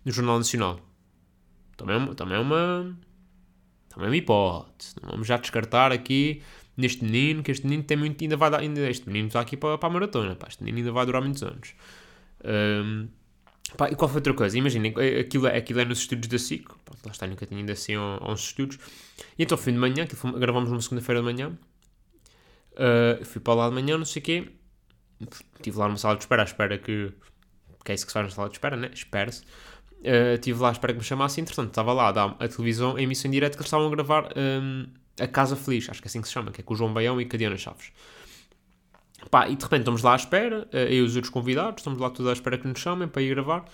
no 0.05 0.11
Jornal 0.11 0.38
Nacional. 0.38 0.79
Também, 1.75 1.95
é 1.95 2.13
também 2.13 2.35
é 2.35 2.39
uma. 2.39 2.97
Também 3.89 4.05
é 4.05 4.09
uma 4.09 4.17
hipótese. 4.17 4.95
Não 5.01 5.11
vamos 5.11 5.27
já 5.27 5.38
descartar 5.38 5.91
aqui 5.91 6.41
neste 6.77 7.03
menino, 7.03 7.43
que 7.43 7.51
este 7.51 7.65
menino 7.65 7.83
tem 7.83 7.97
muito, 7.97 8.23
ainda 8.23 8.38
vai 8.38 8.50
dar, 8.50 8.59
ainda, 8.59 8.89
este 8.89 9.07
menino 9.07 9.27
está 9.27 9.41
aqui 9.41 9.57
para, 9.57 9.77
para 9.77 9.89
a 9.89 9.91
maratona, 9.91 10.35
pá, 10.35 10.47
este 10.47 10.63
menino 10.63 10.79
ainda 10.79 10.91
vai 10.91 11.05
durar 11.05 11.21
muitos 11.21 11.43
anos. 11.43 11.75
Um, 12.43 13.07
pá, 13.77 13.89
e 13.89 13.96
qual 13.96 14.10
foi 14.10 14.18
outra 14.18 14.34
coisa? 14.34 14.58
Imaginem, 14.58 14.94
aquilo, 15.20 15.48
é, 15.48 15.58
aquilo 15.58 15.80
é 15.80 15.86
nos 15.86 16.00
estúdios 16.00 16.27
da 16.27 16.38
SIC, 16.38 16.68
pá, 16.68 16.94
lá 17.06 17.12
está, 17.12 17.27
nunca 17.27 17.46
tinha 17.46 17.60
ido 17.60 17.72
assim 17.72 17.94
estúdios, 18.36 18.80
e 19.38 19.44
então, 19.44 19.58
fim 19.58 19.74
de 19.74 19.80
manhã, 19.80 20.06
que 20.06 20.15
gravamos 20.38 20.70
numa 20.70 20.82
segunda-feira 20.82 21.22
de 21.22 21.25
manhã, 21.25 21.58
uh, 22.74 23.25
fui 23.25 23.41
para 23.41 23.53
lá 23.53 23.70
de 23.70 23.75
manhã, 23.75 23.98
não 23.98 24.06
sei 24.06 24.22
o 24.22 24.25
quê, 24.25 24.50
estive 25.56 25.77
lá 25.77 25.88
numa 25.88 25.98
sala 25.98 26.15
de 26.15 26.24
espera, 26.24 26.41
à 26.41 26.46
espera 26.46 26.77
que, 26.77 27.12
que 27.84 27.91
é 27.91 27.96
isso 27.96 28.06
que 28.06 28.12
se 28.12 28.13
faz 28.13 28.27
na 28.27 28.32
sala 28.32 28.50
de 28.50 28.56
espera, 28.56 28.75
né? 28.75 28.89
Espera-se. 28.94 29.44
Uh, 30.00 30.34
estive 30.34 30.60
lá 30.60 30.70
à 30.70 30.72
espera 30.72 30.94
que 30.94 31.00
me 31.00 31.06
chamasse, 31.06 31.39
entretanto 31.39 31.70
estava 31.70 31.94
lá 31.94 32.10
a, 32.10 32.44
a 32.44 32.48
televisão, 32.48 32.96
a 32.96 33.01
emissão 33.01 33.30
em 33.30 33.34
direto 33.34 33.53
que 33.53 33.60
eles 33.60 33.68
estavam 33.68 33.88
a 33.88 33.89
gravar 33.91 34.34
um, 34.36 34.88
a 35.20 35.27
Casa 35.27 35.56
Feliz, 35.56 35.88
acho 35.89 36.01
que 36.01 36.08
é 36.08 36.10
assim 36.10 36.22
que 36.22 36.27
se 36.27 36.34
chama, 36.34 36.51
que 36.51 36.62
é 36.62 36.63
com 36.63 36.74
o 36.74 36.77
João 36.77 36.91
Baião 36.91 37.22
e 37.22 37.25
com 37.25 37.36
a 37.36 37.39
Diana 37.39 37.58
Chaves. 37.58 37.91
Pá, 39.29 39.47
e 39.47 39.55
de 39.55 39.63
repente 39.63 39.81
estamos 39.81 40.01
lá 40.01 40.13
à 40.13 40.15
espera, 40.15 40.67
uh, 40.73 40.77
eu 40.77 40.89
e 40.89 41.01
os 41.01 41.15
outros 41.15 41.31
convidados, 41.31 41.81
estamos 41.81 41.99
lá 41.99 42.09
todos 42.09 42.29
à 42.29 42.33
espera 42.33 42.57
que 42.57 42.67
nos 42.67 42.79
chamem 42.79 43.07
para 43.07 43.21
ir 43.21 43.29
gravar. 43.29 43.65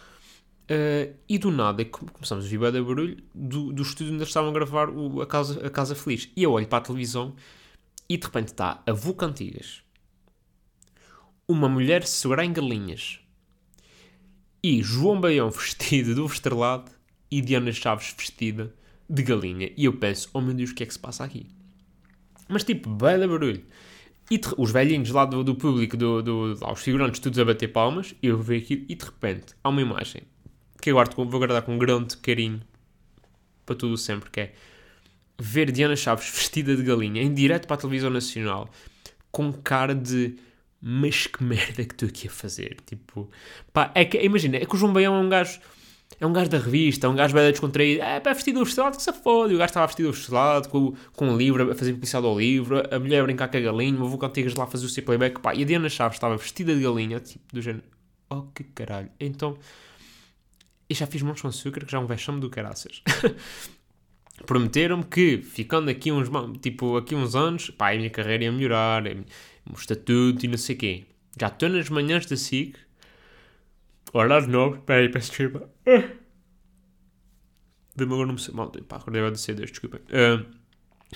Uh, 0.69 1.15
e 1.29 1.37
do 1.37 1.49
nada 1.49 1.85
começamos 1.85 2.45
a 2.45 2.47
vibrar 2.47 2.73
de 2.73 2.81
barulho 2.81 3.23
do, 3.33 3.71
do 3.71 3.81
estúdio 3.81 4.13
onde 4.13 4.23
estavam 4.23 4.49
a 4.49 4.53
gravar 4.53 4.89
o, 4.89 5.21
a, 5.21 5.25
casa, 5.25 5.65
a 5.65 5.69
Casa 5.69 5.95
Feliz. 5.95 6.29
E 6.35 6.43
eu 6.43 6.51
olho 6.51 6.67
para 6.67 6.79
a 6.79 6.81
televisão 6.81 7.33
e 8.09 8.17
de 8.17 8.25
repente 8.25 8.49
está 8.49 8.83
a 8.85 8.91
VUC 8.91 9.23
Antigas, 9.23 9.81
uma 11.47 11.69
mulher 11.69 12.05
segurar 12.05 12.43
em 12.43 12.51
galinhas 12.51 13.19
e 14.61 14.83
João 14.83 15.21
Baião 15.21 15.49
vestido 15.51 16.21
ovo 16.21 16.33
estrelado 16.33 16.91
e 17.31 17.41
Diana 17.41 17.71
Chaves 17.71 18.13
vestida 18.17 18.73
de 19.09 19.23
galinha. 19.23 19.71
E 19.77 19.85
eu 19.85 19.93
penso, 19.93 20.29
oh 20.33 20.41
meu 20.41 20.53
Deus, 20.53 20.71
o 20.71 20.75
que 20.75 20.83
é 20.83 20.85
que 20.85 20.93
se 20.93 20.99
passa 20.99 21.23
aqui? 21.23 21.47
Mas 22.49 22.63
tipo, 22.63 22.89
bela 22.89 23.27
barulho. 23.27 23.63
E 24.29 24.41
os 24.57 24.71
velhinhos 24.71 25.09
lá 25.11 25.25
do, 25.25 25.43
do 25.43 25.55
público, 25.55 25.95
do, 25.95 26.21
do, 26.21 26.59
lá, 26.59 26.73
os 26.73 26.81
figurantes, 26.81 27.19
todos 27.19 27.39
a 27.39 27.45
bater 27.45 27.69
palmas, 27.69 28.13
eu 28.21 28.37
vejo 28.37 28.65
aquilo, 28.65 28.85
e 28.89 28.95
de 28.95 29.05
repente 29.05 29.53
há 29.63 29.69
uma 29.69 29.81
imagem 29.81 30.23
que 30.81 30.91
eu 30.91 30.95
guardo, 30.95 31.15
vou 31.15 31.39
guardar 31.39 31.61
com 31.61 31.77
grande 31.77 32.17
carinho 32.17 32.61
para 33.65 33.75
tudo 33.75 33.97
sempre, 33.97 34.29
que 34.29 34.41
é 34.41 34.53
ver 35.39 35.71
Diana 35.71 35.95
Chaves 35.95 36.29
vestida 36.29 36.75
de 36.75 36.83
galinha 36.83 37.21
em 37.21 37.33
direto 37.33 37.67
para 37.67 37.75
a 37.75 37.79
televisão 37.79 38.09
nacional 38.09 38.69
com 39.31 39.51
cara 39.53 39.93
de 39.93 40.35
mas 40.81 41.27
que 41.27 41.43
merda 41.43 41.83
que 41.83 41.93
estou 41.93 42.07
aqui 42.07 42.27
a 42.27 42.31
fazer? 42.31 42.77
Tipo, 42.85 43.29
pá, 43.73 43.91
é 43.95 44.05
que, 44.05 44.17
imagina, 44.21 44.57
é 44.57 44.65
que 44.65 44.75
o 44.75 44.77
João 44.77 44.93
Baião 44.93 45.15
é 45.15 45.19
um 45.19 45.29
gajo, 45.29 45.59
é 46.19 46.25
um 46.25 46.33
gajo 46.33 46.49
da 46.49 46.57
revista, 46.57 47.05
é 47.05 47.09
um 47.09 47.15
gajo 47.15 47.33
bem 47.33 47.51
descontraído, 47.51 48.01
é 48.01 48.19
pá, 48.19 48.33
vestido 48.33 48.61
estrelado, 48.63 48.97
que 48.97 49.03
se 49.03 49.13
fode, 49.13 49.53
o 49.53 49.57
gajo 49.57 49.69
estava 49.69 49.85
vestido 49.85 50.09
estrelado, 50.09 50.69
com, 50.69 50.93
com 51.13 51.29
um 51.29 51.37
livro, 51.37 51.71
a 51.71 51.75
fazer 51.75 51.93
publicidade 51.93 52.25
ao 52.25 52.39
livro, 52.39 52.83
a 52.89 52.99
mulher 52.99 53.21
a 53.21 53.23
brincar 53.23 53.47
com 53.49 53.57
a 53.57 53.59
galinha, 53.59 53.97
vou 53.97 54.17
cantigas 54.17 54.55
lá 54.55 54.65
fazer 54.65 54.85
o 54.85 54.89
seu 54.89 55.03
playback, 55.03 55.39
pá, 55.39 55.53
e 55.53 55.61
a 55.61 55.65
Diana 55.65 55.89
Chaves 55.89 56.15
estava 56.15 56.35
vestida 56.37 56.75
de 56.75 56.81
galinha, 56.81 57.19
tipo, 57.19 57.43
do 57.53 57.61
género, 57.61 57.83
oh 58.29 58.43
que 58.43 58.63
caralho, 58.63 59.09
então, 59.19 59.57
eu 60.89 60.95
já 60.95 61.05
fiz 61.05 61.21
montes 61.21 61.41
com 61.41 61.49
açúcar, 61.49 61.85
que 61.85 61.91
já 61.91 61.97
é 61.97 62.01
um 62.01 62.07
vexame 62.07 62.39
do 62.39 62.49
caraças. 62.49 63.03
Prometeram-me 64.45 65.03
que, 65.03 65.39
ficando 65.41 65.89
aqui 65.89 66.11
uns, 66.11 66.29
tipo, 66.61 66.95
aqui 66.95 67.15
uns 67.15 67.35
anos, 67.35 67.69
pá, 67.69 67.91
a 67.91 67.95
minha 67.95 68.09
carreira 68.09 68.45
ia 68.45 68.51
melhorar, 68.51 69.03
o 69.07 69.73
estatuto 69.73 70.45
e 70.45 70.47
não 70.47 70.57
sei 70.57 70.75
o 70.75 70.79
quê. 70.79 71.03
Já 71.39 71.47
estou 71.47 71.69
nas 71.69 71.89
manhãs 71.89 72.25
da 72.25 72.35
SIC. 72.35 72.75
Horário 74.13 74.47
novo. 74.47 74.75
Espera 74.77 75.01
aí, 75.01 75.09
peço 75.09 75.29
desculpa. 75.31 75.69
Agora 77.99 78.25
não 78.25 78.37
sei. 78.37 78.53
Mal, 78.53 78.71
pá, 78.87 78.97
acordei 78.97 79.25
a 79.25 79.29
descer 79.29 79.55
Deus, 79.55 79.71
desculpem. 79.71 79.99
Uh, 80.01 80.45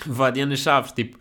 vai 0.06 0.32
Diana 0.32 0.56
Chaves, 0.56 0.92
tipo, 0.92 1.18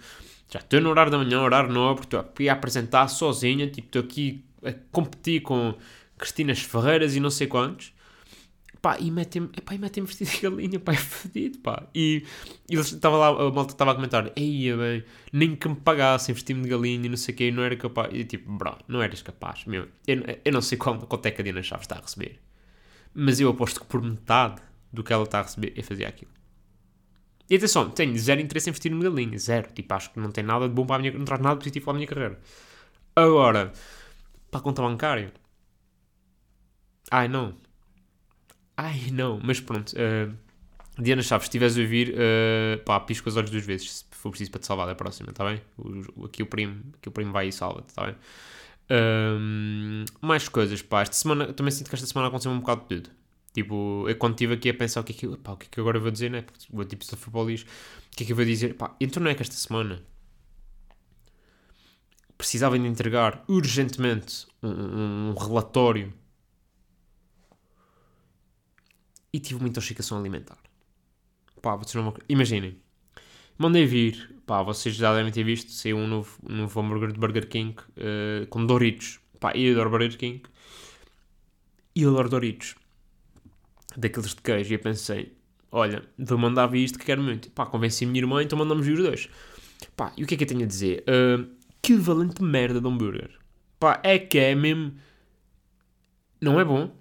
já 0.52 0.60
estou 0.60 0.82
no 0.82 0.90
horário 0.90 1.12
da 1.12 1.18
manhã, 1.18 1.42
horário 1.42 1.72
nobre, 1.72 2.06
estou 2.06 2.20
aqui 2.20 2.50
a 2.50 2.54
apresentar 2.54 3.08
sozinha, 3.08 3.68
tipo, 3.68 3.88
estou 3.88 4.02
aqui 4.02 4.44
a 4.64 4.74
competir 4.92 5.42
com 5.42 5.76
Cristinas 6.18 6.62
Ferreiras 6.62 7.16
e 7.16 7.20
não 7.20 7.30
sei 7.30 7.48
quantos. 7.48 7.94
Pá, 8.82 8.98
e 9.00 9.12
metem-me 9.12 9.50
metem 9.80 10.04
vestido 10.04 10.32
de 10.32 10.40
galinha, 10.42 10.80
pá, 10.80 10.94
é 10.94 10.96
fedido, 10.96 11.60
pá. 11.60 11.88
E, 11.94 12.26
e 12.68 12.74
estava 12.76 13.16
lá, 13.16 13.28
a 13.28 13.52
malta 13.52 13.74
estava 13.74 13.92
a 13.92 13.96
comentar, 13.96 14.32
eia 14.36 14.76
bem, 14.76 15.04
nem 15.32 15.56
que 15.56 15.70
me 15.70 15.76
pagassem 15.76 16.34
vestir-me 16.34 16.64
de 16.64 16.70
galinha 16.70 17.06
e 17.06 17.10
não 17.10 17.18
sei 17.18 17.34
o 17.34 17.38
quê, 17.38 17.52
não 17.52 17.62
era 17.62 17.76
capaz. 17.76 18.10
E 18.12 18.24
tipo, 18.24 18.52
bro, 18.52 18.76
não 18.88 19.00
eras 19.00 19.22
capaz, 19.22 19.66
meu. 19.66 19.88
Eu, 20.08 20.24
eu 20.44 20.52
não 20.52 20.62
sei 20.62 20.80
quanto, 20.80 21.06
quanto 21.06 21.26
é 21.28 21.32
que 21.32 21.42
a 21.42 21.44
Diana 21.44 21.62
Chaves 21.62 21.84
está 21.84 21.98
a 21.98 22.02
receber. 22.02 22.40
Mas 23.14 23.40
eu 23.40 23.50
aposto 23.50 23.82
que 23.82 23.86
por 23.86 24.02
metade 24.02 24.60
do 24.92 25.04
que 25.04 25.14
ela 25.14 25.26
está 25.26 25.42
a 25.42 25.44
receber, 25.44 25.74
eu 25.76 25.84
fazia 25.84 26.08
aquilo. 26.08 26.32
E 27.48 27.56
atenção, 27.56 27.88
tenho 27.92 28.18
zero 28.18 28.42
interesse 28.42 28.70
em 28.70 28.74
vestir-me 28.74 28.98
de 29.00 29.10
galinha, 29.10 29.38
zero. 29.38 29.72
Tipo, 29.74 29.94
acho 29.94 30.12
que 30.12 30.20
não 30.20 30.32
tem 30.32 30.44
nada 30.44 30.68
de 30.68 30.74
bom 30.74 30.88
para 30.88 30.96
a 30.96 31.00
minha, 31.00 31.14
não 31.14 31.26
traz 31.26 31.40
nada 31.42 31.56
positivo 31.56 31.86
para 31.86 31.94
a 31.94 31.96
minha 31.98 32.08
carreira. 32.08 32.40
Agora, 33.16 33.74
para 34.50 34.60
a 34.60 34.64
conta 34.64 34.82
bancária. 34.82 35.32
Ai, 37.12 37.28
não 37.28 37.56
Ai, 38.78 39.10
não, 39.12 39.40
mas 39.44 39.60
pronto. 39.60 39.94
Uh, 39.94 40.36
Diana 40.98 41.22
Chaves, 41.22 41.46
se 41.46 41.50
estiveres 41.50 41.78
a 41.78 41.82
ouvir, 41.82 42.14
uh, 42.14 42.84
pá, 42.84 43.00
pisco 43.00 43.30
os 43.30 43.38
olhos 43.38 43.50
duas 43.50 43.66
vezes, 43.66 43.92
se 43.92 44.06
for 44.12 44.30
preciso 44.30 44.52
para 44.52 44.60
te 44.60 44.68
salvar 44.68 44.88
da 44.88 44.96
próxima, 44.96 45.30
está 45.30 45.46
bem? 45.46 45.62
O, 45.78 46.26
aqui, 46.26 46.44
o 46.44 46.46
primo, 46.46 46.82
aqui 46.98 47.10
o 47.10 47.12
primo 47.12 47.32
vai 47.32 47.48
e 47.48 47.52
salva-te, 47.52 47.90
está 47.90 48.06
bem? 48.06 48.16
Um, 48.92 50.06
mais 50.22 50.50
coisas, 50.50 50.82
pá, 50.82 51.02
esta 51.02 51.16
semana, 51.16 51.54
também 51.54 51.72
sinto 51.72 51.90
que 51.90 51.96
esta 51.96 52.08
semana 52.08 52.28
aconteceu 52.28 52.52
um 52.52 52.60
bocado 52.60 52.82
de 52.82 52.88
tudo. 53.02 53.10
Tipo, 53.54 54.06
eu 54.08 54.16
quando 54.16 54.34
estive 54.34 54.54
aqui 54.54 54.70
a 54.70 54.74
pensar 54.74 55.02
o 55.02 55.04
que 55.04 55.12
é 55.12 55.16
que, 55.16 55.38
pá, 55.38 55.54
o 55.54 55.58
que, 55.58 55.66
é 55.66 55.70
que 55.70 55.80
agora 55.80 56.00
vou 56.00 56.12
dizer, 56.12 56.30
né? 56.30 56.46
Vou 56.70 56.86
tipo 56.86 57.04
se 57.04 57.16
for 57.16 57.32
para 57.32 57.42
o 57.42 57.44
o 57.46 57.48
que 57.48 58.24
é 58.24 58.26
que 58.26 58.32
eu 58.32 58.36
vou 58.36 58.46
dizer? 58.46 58.76
Pá, 58.76 58.96
então 59.00 59.22
não 59.22 59.30
é 59.32 59.36
que 59.36 59.42
esta 59.42 59.56
semana 59.56 60.02
precisava 62.38 62.78
de 62.78 62.86
entregar 62.88 63.44
urgentemente 63.48 64.48
um, 64.64 64.70
um, 64.70 65.30
um 65.30 65.34
relatório 65.34 66.14
e 69.34 69.40
tive 69.40 69.60
uma 69.60 69.70
intoxicação 69.70 70.18
alimentar. 70.18 70.58
Pá, 71.62 71.76
vocês 71.76 71.96
não 71.96 72.04
vão... 72.04 72.14
Imaginem. 72.28 72.78
Mandei 73.58 73.86
vir, 73.86 74.36
pá, 74.46 74.64
vocês 74.64 74.96
já 74.96 75.14
devem 75.16 75.32
ter 75.32 75.44
visto, 75.44 75.72
saiu 75.72 75.98
um 75.98 76.08
novo, 76.08 76.38
novo 76.48 76.80
hambúrguer 76.80 77.12
de 77.12 77.20
Burger 77.20 77.48
King 77.48 77.76
uh, 77.80 78.48
com 78.48 78.66
Doritos. 78.66 79.20
Pá, 79.40 79.52
eu 79.56 79.74
adoro 79.74 79.92
Burger 79.92 80.18
King. 80.18 80.42
E 81.96 82.04
adoro 82.04 82.30
Doritos. 82.30 82.76
Daqueles 83.96 84.34
de 84.34 84.42
queijo. 84.42 84.72
E 84.72 84.76
eu 84.76 84.80
pensei, 84.80 85.34
olha, 85.72 86.04
vou 86.18 86.38
mandar 86.38 86.68
vir 86.68 86.84
isto 86.84 86.98
que 86.98 87.06
quero 87.06 87.22
muito. 87.22 87.52
Pá, 87.52 87.66
convenci 87.66 88.06
a 88.06 88.08
minha 88.08 88.22
irmã, 88.22 88.42
então 88.42 88.58
mandamos 88.58 88.86
vir 88.86 88.94
os 88.94 89.04
dois. 89.04 89.30
Pá, 89.96 90.12
e 90.18 90.24
o 90.24 90.28
que 90.28 90.34
é 90.34 90.38
que 90.38 90.44
eu 90.44 90.48
tenho 90.48 90.64
a 90.64 90.68
dizer? 90.68 91.04
Uh, 91.08 91.48
que 91.82 91.96
valente 91.96 92.42
merda 92.42 92.82
de 92.82 92.88
hambúrguer. 92.88 93.38
Pá, 93.80 94.00
é 94.04 94.18
que 94.18 94.38
é 94.40 94.56
mesmo... 94.56 94.94
Não 96.42 96.60
é 96.60 96.66
bom. 96.66 96.92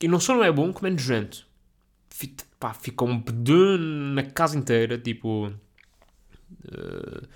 E 0.00 0.06
não 0.06 0.20
só 0.20 0.34
não 0.34 0.44
é 0.44 0.52
bom, 0.52 0.72
como 0.72 0.86
é 0.86 0.90
nojento 0.90 1.45
pá, 2.58 2.74
um 3.02 3.20
pedão 3.20 3.78
na 3.78 4.22
casa 4.22 4.56
inteira, 4.56 4.98
tipo... 4.98 5.52
Uh, 6.64 7.26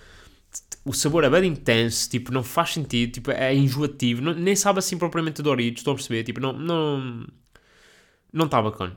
o 0.84 0.92
sabor 0.92 1.24
é 1.24 1.30
bem 1.30 1.50
intenso, 1.50 2.08
tipo, 2.08 2.32
não 2.32 2.42
faz 2.42 2.72
sentido, 2.72 3.12
tipo, 3.12 3.30
é 3.30 3.54
enjoativo, 3.54 4.22
não, 4.22 4.32
nem 4.32 4.56
sabe 4.56 4.78
assim 4.78 4.96
propriamente 4.96 5.42
Doritos, 5.42 5.80
estou 5.80 5.92
a 5.92 5.96
perceber, 5.96 6.24
tipo, 6.24 6.40
não... 6.40 6.52
Não 6.52 7.26
não 8.32 8.46
está 8.46 8.62
bacana. 8.62 8.96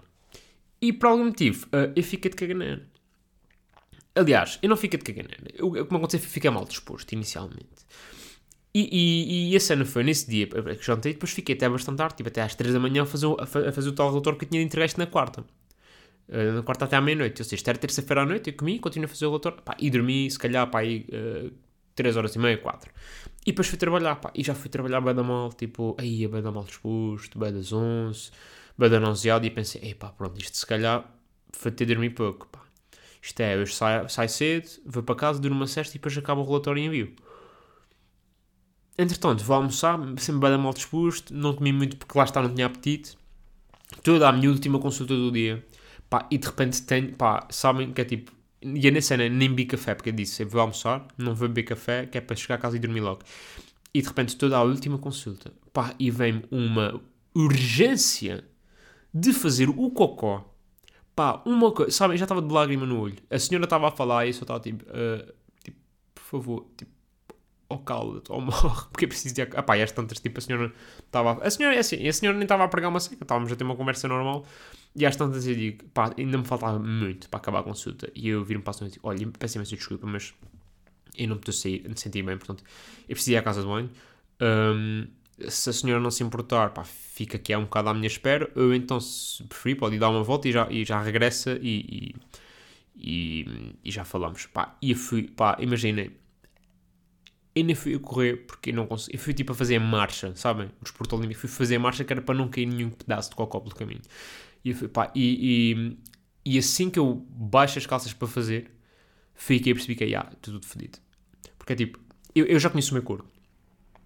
E 0.82 0.94
por 0.94 1.08
algum 1.08 1.26
motivo, 1.26 1.66
uh, 1.68 1.92
eu 1.96 2.04
fiquei 2.04 2.30
de 2.30 2.38
caganeira. 2.38 2.86
Aliás, 4.16 4.60
eu 4.62 4.70
não 4.70 4.78
fiquei 4.78 5.00
de 5.00 5.06
caganeira. 5.06 5.66
O 5.66 5.72
que 5.72 5.92
me 5.92 5.98
aconteceu 5.98 6.20
fiquei 6.20 6.50
mal 6.50 6.66
disposto, 6.66 7.12
inicialmente. 7.14 7.84
E, 8.76 8.90
e, 8.92 9.52
e, 9.52 9.56
a 9.56 9.60
cena 9.60 9.86
foi 9.86 10.04
nesse 10.04 10.28
dia 10.30 10.48
que 10.48 10.86
jantei, 10.86 11.14
depois 11.14 11.32
fiquei 11.32 11.54
até 11.54 11.70
bastante 11.70 11.98
tarde, 11.98 12.16
tipo, 12.16 12.30
até 12.30 12.42
às 12.42 12.56
3 12.56 12.74
da 12.74 12.80
manhã 12.80 13.04
a 13.04 13.06
fazer, 13.06 13.28
a 13.40 13.72
fazer 13.72 13.90
o 13.90 13.94
tal 13.94 14.10
relatório 14.10 14.38
que 14.38 14.46
eu 14.46 14.50
tinha 14.50 14.62
de 14.62 14.66
entregar 14.66 14.90
na 14.98 15.06
quarta. 15.06 15.46
Na 16.28 16.64
quarta 16.64 16.86
até 16.86 16.96
à 16.96 17.02
meia-noite. 17.02 17.42
Ou 17.42 17.44
seja, 17.44 17.56
isto 17.56 17.68
era 17.68 17.78
terça-feira 17.78 18.22
à 18.22 18.26
noite, 18.26 18.50
eu 18.50 18.56
comi, 18.56 18.80
continuei 18.80 19.06
a 19.06 19.10
fazer 19.10 19.26
o 19.26 19.30
relatório, 19.30 19.62
pá, 19.62 19.76
e 19.80 19.90
dormi, 19.90 20.30
se 20.30 20.40
calhar, 20.40 20.70
pá, 20.70 20.80
aí, 20.80 21.06
uh, 21.10 21.52
3 21.96 22.18
horas 22.18 22.36
e 22.36 22.40
meia, 22.40 22.58
4. 22.58 22.92
E 23.46 23.52
depois 23.52 23.68
fui 23.68 23.78
trabalhar, 23.78 24.16
pá, 24.16 24.32
e 24.34 24.44
já 24.44 24.56
fui 24.56 24.70
trabalhar 24.70 25.02
bem 25.02 25.14
da 25.14 25.24
mal, 25.24 25.52
tipo, 25.54 25.96
aí, 26.00 26.28
bem 26.28 26.42
da 26.42 26.52
mal 26.52 26.64
disposto, 26.64 27.38
bem 27.38 27.52
das 27.54 27.72
11, 27.74 28.32
bem 28.78 28.90
da 28.90 29.00
e 29.44 29.50
pensei, 29.50 29.82
ei, 29.84 29.96
pá, 29.96 30.10
pronto, 30.10 30.40
isto 30.40 30.58
se 30.58 30.66
calhar 30.66 31.06
foi 31.52 31.72
ter 31.72 31.86
dormir 31.86 32.12
pouco, 32.12 32.48
pá. 32.48 32.62
Isto 33.22 33.40
é, 33.42 33.58
hoje 33.58 33.74
sai, 33.74 34.08
sai 34.10 34.28
cedo, 34.28 34.68
vou 34.86 35.04
para 35.04 35.16
casa, 35.16 35.40
durmo 35.40 35.58
uma 35.58 35.68
cesta 35.68 35.96
e 35.96 36.00
depois 36.00 36.18
acaba 36.18 36.42
o 36.42 36.46
relatório 36.46 36.82
e 36.82 36.86
envio. 36.86 37.16
Entretanto, 38.98 39.44
vou 39.44 39.56
almoçar, 39.56 39.98
sempre 40.18 40.50
bem 40.50 40.58
mal 40.58 40.74
disposto, 40.74 41.34
não 41.34 41.54
comi 41.56 41.72
muito 41.72 41.98
porque 41.98 42.18
lá 42.18 42.26
está, 42.26 42.42
não 42.42 42.54
tinha 42.54 42.68
apetite. 42.68 43.18
Toda 44.04 44.28
a 44.28 44.32
minha 44.32 44.50
última 44.50 44.80
consulta 44.80 45.16
do 45.16 45.32
dia 45.32 45.64
Pá, 46.14 46.28
e 46.30 46.38
de 46.38 46.46
repente 46.46 46.84
tenho, 46.84 47.12
pá, 47.16 47.48
sabem 47.50 47.92
que 47.92 48.00
é 48.00 48.06
tipo, 48.06 48.32
e 48.62 48.88
é 48.88 48.92
na 48.92 49.02
cena 49.02 49.28
nem 49.28 49.50
bebi 49.50 49.66
café, 49.66 49.96
porque 49.96 50.10
eu 50.10 50.14
disse, 50.14 50.44
eu 50.44 50.48
vou 50.48 50.62
almoçar, 50.62 51.08
não 51.18 51.34
vou 51.34 51.48
beber 51.48 51.64
café, 51.64 52.06
que 52.06 52.20
é 52.20 52.22
para 52.22 52.36
chegar 52.36 52.54
a 52.54 52.58
casa 52.60 52.76
e 52.76 52.80
dormir 52.80 53.00
logo. 53.00 53.22
E 53.92 54.00
de 54.00 54.08
repente 54.08 54.38
toda 54.38 54.56
a 54.56 54.62
última 54.62 55.00
consulta, 55.00 55.52
pá, 55.74 55.96
e 55.98 56.12
vem-me 56.12 56.46
uma 56.52 57.02
urgência 57.34 58.44
de 59.12 59.34
fazer 59.34 59.70
o 59.70 59.90
cocó. 59.90 60.48
Pá, 61.16 61.42
uma 61.48 61.72
coisa, 61.72 61.90
sabem, 61.90 62.16
já 62.16 62.26
estava 62.26 62.44
de 62.44 62.54
lágrima 62.54 62.86
no 62.86 63.00
olho. 63.00 63.18
A 63.32 63.40
senhora 63.40 63.66
estava 63.66 63.88
a 63.88 63.92
falar 63.92 64.28
e 64.28 64.30
eu 64.30 64.34
só 64.36 64.44
estava 64.44 64.60
tipo, 64.60 64.86
uh, 64.86 65.34
tipo, 65.64 65.80
por 66.14 66.24
favor, 66.24 66.68
tipo, 66.78 66.92
ou 67.70 67.80
cala-te, 67.80 68.32
ou 68.32 68.38
morre, 68.40 68.86
porque 68.92 69.06
é 69.06 69.08
preciso 69.08 69.34
de... 69.34 69.42
Ah 69.42 69.64
pá, 69.64 69.80
e 69.80 69.82
às 69.82 69.92
tantas, 69.92 70.20
tipo, 70.20 70.38
a 70.38 70.42
senhora 70.42 70.72
estava... 71.04 71.44
A 71.44 71.50
senhora, 71.50 71.76
é 71.76 71.80
assim, 71.80 72.08
a 72.08 72.14
senhora 72.14 72.38
nem 72.38 72.46
estava 72.46 72.64
a 72.64 72.68
pregar 72.68 72.92
uma 72.92 73.00
seca, 73.00 73.24
estávamos 73.24 73.52
a 73.52 73.56
ter 73.56 73.64
uma 73.64 73.76
conversa 73.76 74.08
normal, 74.08 74.46
e 74.96 75.06
às 75.06 75.16
tantas 75.16 75.48
eu 75.48 75.56
digo, 75.56 75.86
pá, 75.86 76.14
ainda 76.18 76.38
me 76.38 76.46
faltava 76.46 76.80
muito 76.80 77.30
para 77.30 77.40
acabar 77.40 77.60
a 77.60 77.64
consulta, 77.64 78.12
e 78.16 78.30
eu 78.30 78.44
viro-me 78.44 78.64
para 78.64 78.74
a 78.84 78.88
e 78.88 78.92
digo, 78.92 79.08
olha, 79.08 79.28
peço 79.38 79.58
imensa 79.58 79.76
desculpa, 79.76 80.06
mas 80.06 80.34
eu 81.18 81.28
não 81.28 81.36
me 81.36 81.54
sair, 81.54 81.88
me 81.88 81.98
senti 81.98 82.22
bem, 82.22 82.38
portanto, 82.38 82.64
eu 83.08 83.16
preciso 83.16 83.32
ir 83.32 83.38
à 83.38 83.42
casa 83.42 83.62
de 83.62 83.68
banho, 83.68 83.90
um, 84.42 85.08
se 85.48 85.70
a 85.70 85.74
senhora 85.74 86.00
não 86.00 86.12
se 86.12 86.24
importar, 86.24 86.72
pá, 86.72 86.84
fica 86.84 87.38
aqui 87.38 87.54
há 87.54 87.60
um 87.60 87.64
bocado 87.64 87.90
à 87.90 87.94
minha 87.94 88.08
espera, 88.08 88.50
ou 88.56 88.74
então, 88.74 89.00
se 89.00 89.44
preferir, 89.44 89.78
pode 89.78 89.96
ir 89.96 90.00
dar 90.00 90.10
uma 90.10 90.24
volta 90.24 90.48
e 90.48 90.52
já, 90.52 90.68
e 90.70 90.86
já 90.86 91.02
regressa 91.02 91.58
e, 91.62 92.16
e, 92.96 93.76
e, 93.84 93.92
já 93.92 94.06
falamos. 94.06 94.46
Pá, 94.46 94.78
e 94.82 94.92
eu 94.92 94.98
fui, 94.98 95.24
pá, 95.24 95.58
imaginem, 95.60 96.12
eu 97.56 97.64
nem 97.64 97.76
fui 97.76 97.96
a 97.96 98.00
correr 98.00 98.38
porque 98.48 98.72
eu 98.72 98.74
não 98.76 98.88
consegui. 98.88 99.18
Eu 99.18 99.20
fui 99.20 99.34
tipo 99.34 99.52
a 99.52 99.56
fazer 99.56 99.80
marcha, 99.80 100.36
sabem? 100.36 100.68
O 100.82 100.84
desporto 100.84 101.16
olímpico. 101.16 101.40
Fui 101.40 101.50
fazer 101.50 101.78
marcha 101.78 102.04
que 102.04 102.12
era 102.12 102.22
para 102.22 102.36
não 102.36 102.48
cair 102.48 102.66
nenhum 102.66 102.90
pedaço 102.90 103.30
de 103.30 103.36
cocó 103.36 103.60
pelo 103.60 103.76
caminho. 103.76 104.02
E, 104.64 104.74
pá, 104.88 105.12
e, 105.14 105.74
e, 106.46 106.54
e 106.54 106.58
assim 106.58 106.90
que 106.90 107.00
eu 107.00 107.26
baixo 107.30 107.78
as 107.78 107.86
calças 107.86 108.14
para 108.14 108.28
fazer, 108.28 108.72
fiquei 109.36 109.72
a 109.72 109.76
perceber 109.76 109.96
que, 109.96 110.16
ah, 110.16 110.32
tudo 110.42 110.66
fedido. 110.66 111.00
Porque 111.58 111.74
é 111.74 111.76
tipo, 111.76 112.00
eu, 112.36 112.46
eu 112.46 112.60
já 112.60 112.70
conheço 112.70 112.92
o 112.92 112.94
meu 112.94 113.04
corpo. 113.04 113.26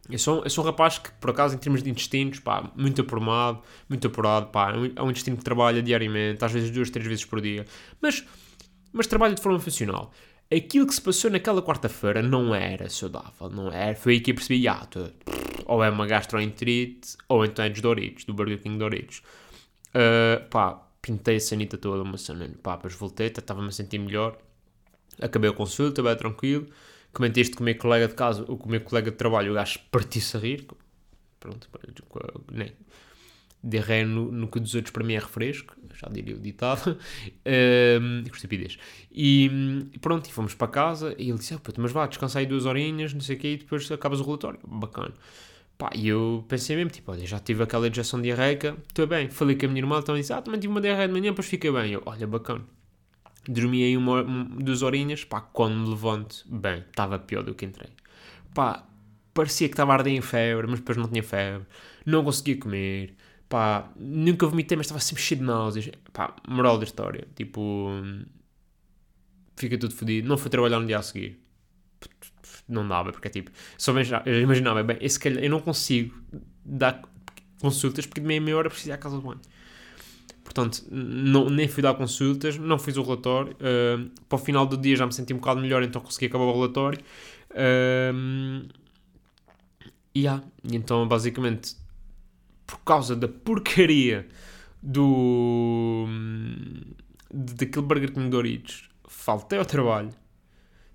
Eu 0.10 0.18
sou, 0.18 0.44
eu 0.44 0.50
sou 0.50 0.64
um 0.64 0.68
rapaz 0.68 0.98
que, 0.98 1.12
por 1.14 1.32
acaso, 1.32 1.56
em 1.56 1.58
termos 1.58 1.84
de 1.84 1.90
intestinos, 1.90 2.40
pá, 2.40 2.72
muito 2.76 3.02
aprumado, 3.02 3.62
muito 3.90 4.08
apurado, 4.08 4.48
pá, 4.48 4.74
é 4.96 5.02
um 5.02 5.10
intestino 5.10 5.36
que 5.36 5.44
trabalha 5.44 5.82
diariamente, 5.84 6.44
às 6.44 6.52
vezes 6.52 6.72
duas, 6.72 6.90
três 6.90 7.06
vezes 7.06 7.26
por 7.26 7.42
dia, 7.42 7.66
mas, 8.02 8.26
mas 8.94 9.06
trabalha 9.06 9.36
de 9.36 9.42
forma 9.42 9.60
funcional. 9.60 10.14
Aquilo 10.50 10.88
que 10.88 10.94
se 10.94 11.02
passou 11.02 11.30
naquela 11.30 11.62
quarta-feira 11.62 12.22
não 12.22 12.56
era 12.56 12.90
saudável, 12.90 13.50
não 13.50 13.70
era, 13.70 13.96
foi 13.96 14.14
aí 14.14 14.20
que 14.22 14.32
eu 14.32 14.36
percebi, 14.36 14.66
ah, 14.66 14.86
tô, 14.90 15.10
ou 15.66 15.84
é 15.84 15.90
uma 15.90 16.08
gastroenterite, 16.08 17.18
ou 17.28 17.44
então 17.44 17.66
é 17.66 17.70
dos 17.70 17.82
Doritos, 17.82 18.24
do 18.24 18.34
Burger 18.34 18.62
King 18.62 18.78
Doritos. 18.78 19.22
Uh, 19.98 20.48
pá, 20.50 20.88
pintei 21.02 21.38
a 21.38 21.40
sanita 21.40 21.76
toda, 21.76 22.04
uma 22.04 22.18
cena, 22.20 22.48
pá, 22.62 22.76
depois 22.76 22.94
voltei, 22.94 23.28
estava-me 23.28 23.70
a 23.70 23.72
sentir 23.72 23.98
melhor, 23.98 24.38
acabei 25.20 25.50
a 25.50 25.54
consulta, 25.54 26.04
bem 26.04 26.16
tranquilo, 26.16 26.68
comentei 27.12 27.42
isto 27.42 27.58
com 27.58 27.64
o 27.64 27.66
meu 27.66 27.76
colega 27.76 28.08
de 28.08 28.14
casa, 28.14 28.46
ou 28.48 28.58
com 28.58 28.68
o 28.68 28.72
meu 28.72 28.82
colega 28.82 29.10
de 29.10 29.18
trabalho, 29.18 29.52
o 29.52 29.56
gajo 29.56 29.80
partiu-se 29.90 30.38
a 30.38 30.40
rir. 30.40 30.68
Pronto, 31.40 31.68
né? 32.52 32.74
Derré 33.64 34.06
no, 34.06 34.32
no 34.32 34.48
que 34.48 34.60
dos 34.60 34.76
outros 34.76 34.92
para 34.92 35.04
mim 35.04 35.14
é 35.14 35.20
refresco, 35.20 35.76
já 35.96 36.08
diria 36.10 36.36
o 36.36 36.40
ditado, 36.40 36.96
um, 38.00 38.24
com 38.24 38.36
estupidez. 38.36 38.78
E, 39.12 39.50
e, 39.94 40.00
pronto, 40.00 40.30
e 40.30 40.32
fomos 40.32 40.54
para 40.54 40.68
casa, 40.68 41.16
e 41.18 41.30
ele 41.30 41.40
disse, 41.40 41.56
oh, 41.56 41.60
mas 41.78 41.92
vá, 41.92 42.06
descansa 42.06 42.38
aí 42.38 42.46
duas 42.46 42.68
horinhas, 42.68 43.14
não 43.14 43.22
sei 43.22 43.36
o 43.36 43.40
quê, 43.40 43.54
e 43.54 43.58
depois 43.58 43.90
acabas 43.92 44.20
o 44.20 44.24
relatório. 44.24 44.60
Bacana. 44.64 45.14
Pá, 45.78 45.92
e 45.94 46.08
eu 46.08 46.44
pensei 46.48 46.76
mesmo, 46.76 46.90
tipo, 46.90 47.12
olha, 47.12 47.26
já 47.26 47.40
tive 47.40 47.62
aquela 47.64 47.88
injeção 47.88 48.20
diarreica, 48.22 48.76
estou 48.88 49.06
bem. 49.06 49.30
Falei 49.30 49.56
com 49.56 49.68
a 49.68 49.70
minha 49.70 49.82
irmã, 49.82 50.00
então 50.00 50.16
disse, 50.16 50.34
ah, 50.34 50.42
também 50.42 50.60
tive 50.60 50.72
uma 50.72 50.82
diarreia 50.82 51.08
de 51.08 51.14
manhã, 51.14 51.30
depois 51.32 51.48
fiquei 51.48 51.72
bem. 51.72 51.92
Eu, 51.92 52.02
olha, 52.06 52.26
bacana. 52.26 52.66
Dormi 53.48 53.84
aí 53.84 53.96
uma, 53.96 54.24
duas 54.24 54.82
horinhas, 54.82 55.24
pá, 55.24 55.40
quando 55.40 55.76
me 55.78 55.90
levanto, 55.90 56.44
bem, 56.48 56.80
estava 56.80 57.20
pior 57.20 57.44
do 57.44 57.54
que 57.54 57.66
entrei. 57.66 57.90
Pá, 58.54 58.88
parecia 59.34 59.68
que 59.68 59.74
estava 59.74 59.94
a 59.94 59.96
arder 59.96 60.14
em 60.14 60.22
febre, 60.22 60.68
mas 60.68 60.80
depois 60.80 60.98
não 60.98 61.08
tinha 61.08 61.24
febre, 61.24 61.68
não 62.06 62.24
conseguia 62.24 62.58
comer, 62.58 63.16
pá, 63.48 63.90
nunca 63.96 64.48
vomitei, 64.48 64.76
mas 64.76 64.88
estava 64.88 65.00
sempre 65.00 65.24
cheio 65.24 65.40
de 65.40 65.46
náuseas. 65.46 65.90
Pá, 66.12 66.36
moral 66.48 66.78
da 66.78 66.84
história, 66.86 67.28
tipo, 67.36 67.90
fica 69.56 69.78
tudo 69.78 69.94
fodido, 69.94 70.28
não 70.28 70.38
fui 70.38 70.50
trabalhar 70.50 70.80
no 70.80 70.88
dia 70.88 70.98
a 71.00 71.02
seguir. 71.04 71.40
Não 72.68 72.88
dava, 72.88 73.12
porque 73.12 73.28
é 73.28 73.32
tipo, 73.32 73.52
só 73.78 73.92
imaginava, 73.92 74.84
bem, 74.84 74.98
esse 75.00 75.20
calhar, 75.20 75.42
eu 75.44 75.50
não 75.50 75.62
consigo 75.62 76.16
dar 76.66 77.02
consultas 77.62 78.06
porque 78.06 78.20
de 78.20 78.28
meia 78.28 78.42
meia 78.42 78.58
hora 78.58 78.70
preciso 78.70 78.90
ir 78.90 78.94
à 78.94 78.98
casa 78.98 79.16
do 79.16 79.22
banho. 79.22 79.40
Portanto, 80.44 80.84
não, 80.90 81.50
nem 81.50 81.68
fui 81.68 81.84
dar 81.84 81.94
consultas, 81.94 82.58
não 82.58 82.80
fiz 82.80 82.98
o 82.98 83.04
relatório. 83.04 83.54
Uh, 83.54 84.10
para 84.28 84.36
o 84.36 84.40
final 84.40 84.66
do 84.66 84.78
dia 84.78 84.96
já 84.96 85.06
me 85.06 85.14
senti 85.14 85.34
um 85.34 85.38
bocado 85.38 85.62
melhor, 85.62 85.84
então 85.84 86.02
consegui 86.02 86.28
acabar 86.28 86.46
o 86.46 86.54
relatório. 86.54 87.00
Uh, 87.52 88.68
e 90.16 90.26
então, 90.74 91.08
basicamente, 91.08 91.76
por 92.66 92.80
causa 92.80 93.16
da 93.16 93.28
porcaria 93.28 94.28
do. 94.82 96.08
daquele 97.32 97.86
Burger 97.86 98.12
King 98.12 98.30
Doritos, 98.30 98.90
faltei 99.08 99.60
ao 99.60 99.66
trabalho. 99.66 100.10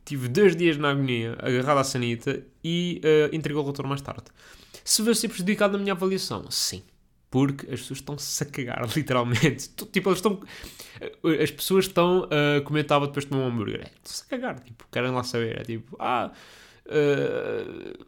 Tive 0.04 0.28
dois 0.28 0.56
dias 0.56 0.76
na 0.76 0.90
agonia, 0.90 1.36
agarrado 1.38 1.78
à 1.78 1.84
sanita 1.84 2.44
e 2.62 3.00
uh, 3.04 3.34
entreguei 3.34 3.58
o 3.58 3.62
relatório 3.62 3.88
mais 3.88 4.00
tarde. 4.00 4.24
Se 4.84 5.02
vai 5.02 5.14
ser 5.14 5.28
prejudicado 5.28 5.74
na 5.74 5.78
minha 5.78 5.92
avaliação? 5.92 6.50
Sim 6.50 6.82
porque 7.32 7.64
as 7.72 7.80
pessoas 7.80 7.98
estão-se 8.00 8.42
a 8.42 8.46
cagar, 8.46 8.86
literalmente. 8.94 9.70
Tipo, 9.70 10.10
eles 10.10 10.18
estão. 10.18 10.38
As 11.42 11.50
pessoas 11.50 11.86
estão. 11.86 12.24
Uh, 12.24 12.62
como 12.62 12.76
eu 12.76 12.82
estava 12.82 13.06
depois 13.06 13.24
de 13.24 13.30
comer 13.30 13.42
um 13.42 13.46
hambúrguer, 13.46 13.80
é, 13.80 13.84
estão-se 13.84 14.22
a 14.22 14.26
cagar, 14.26 14.60
tipo, 14.60 14.86
querem 14.92 15.10
lá 15.10 15.24
saber. 15.24 15.58
É 15.58 15.64
tipo, 15.64 15.96
ah. 15.98 16.30
Uh, 16.84 18.04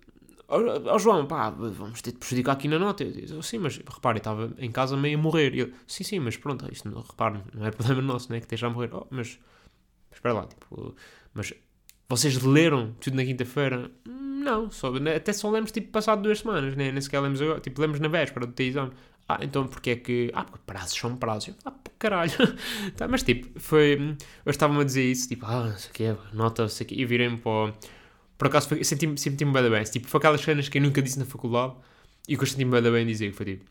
oh, 0.92 0.98
João, 0.98 1.26
pá, 1.26 1.48
vamos 1.48 2.02
ter 2.02 2.12
de 2.12 2.18
prejudicar 2.18 2.52
aqui 2.52 2.68
na 2.68 2.78
nota. 2.78 3.02
Eu 3.02 3.12
disse, 3.12 3.42
sim, 3.42 3.58
mas 3.58 3.78
repare, 3.78 4.18
estava 4.18 4.52
em 4.58 4.70
casa 4.70 4.94
meio 4.94 5.18
a 5.18 5.22
morrer. 5.22 5.54
Eu, 5.54 5.72
sim, 5.86 6.04
sim, 6.04 6.18
mas 6.18 6.36
pronto, 6.36 6.70
isto 6.70 6.86
repare, 6.86 7.40
não 7.54 7.64
é 7.64 7.70
problema 7.70 8.02
nosso, 8.12 8.28
não 8.28 8.36
é 8.36 8.40
que 8.40 8.44
esteja 8.44 8.66
a 8.66 8.70
morrer. 8.70 8.90
Oh, 8.92 9.06
mas, 9.10 9.38
espera 10.12 10.34
lá, 10.34 10.46
tipo, 10.46 10.94
mas 11.32 11.54
vocês 12.08 12.40
leram 12.42 12.92
tudo 13.00 13.16
na 13.16 13.24
quinta-feira? 13.24 13.90
Não, 14.06 14.70
só, 14.70 14.92
até 15.14 15.32
só 15.32 15.50
lemos 15.50 15.72
tipo 15.72 15.90
passado 15.90 16.22
duas 16.22 16.40
semanas, 16.40 16.76
né? 16.76 16.92
nem 16.92 17.00
sequer 17.00 17.20
lemos 17.20 17.40
agora, 17.40 17.60
tipo, 17.60 17.80
lemos 17.80 17.98
na 17.98 18.08
véspera 18.08 18.46
do 18.46 18.52
teu 18.52 18.66
exame. 18.66 18.92
Ah, 19.28 19.38
então 19.40 19.66
porque 19.66 19.90
é 19.90 19.96
que. 19.96 20.30
Ah, 20.34 20.44
porque 20.44 20.62
prazos 20.66 20.98
são 20.98 21.16
prazos. 21.16 21.54
Ah, 21.64 21.72
caralho. 21.98 22.32
tá, 22.96 23.08
mas 23.08 23.22
tipo, 23.22 23.58
foi. 23.58 23.96
Hoje 23.96 24.18
estavam 24.46 24.78
a 24.80 24.84
dizer 24.84 25.10
isso, 25.10 25.28
tipo, 25.28 25.46
ah, 25.46 25.70
não 25.70 25.78
sei 25.78 25.90
o 25.90 25.92
quê, 25.94 26.16
nota, 26.34 26.68
sei 26.68 26.84
o 26.84 26.88
quê, 26.88 26.94
e 26.96 27.04
virei-me 27.06 27.38
para. 27.38 27.72
Por 28.36 28.48
acaso 28.48 28.68
senti-me 28.84 29.16
senti 29.16 29.44
bem, 29.44 29.70
bem. 29.70 29.82
Tipo, 29.84 30.08
foi 30.08 30.18
aquelas 30.18 30.40
cenas 30.42 30.68
que 30.68 30.76
eu 30.78 30.82
nunca 30.82 31.00
disse 31.00 31.18
na 31.18 31.24
faculdade 31.24 31.74
e 32.28 32.36
que 32.36 32.42
eu 32.42 32.46
senti-me 32.46 32.70
bem, 32.80 32.92
bem 32.92 33.06
dizer. 33.06 33.32
Foi 33.32 33.46
tipo, 33.46 33.64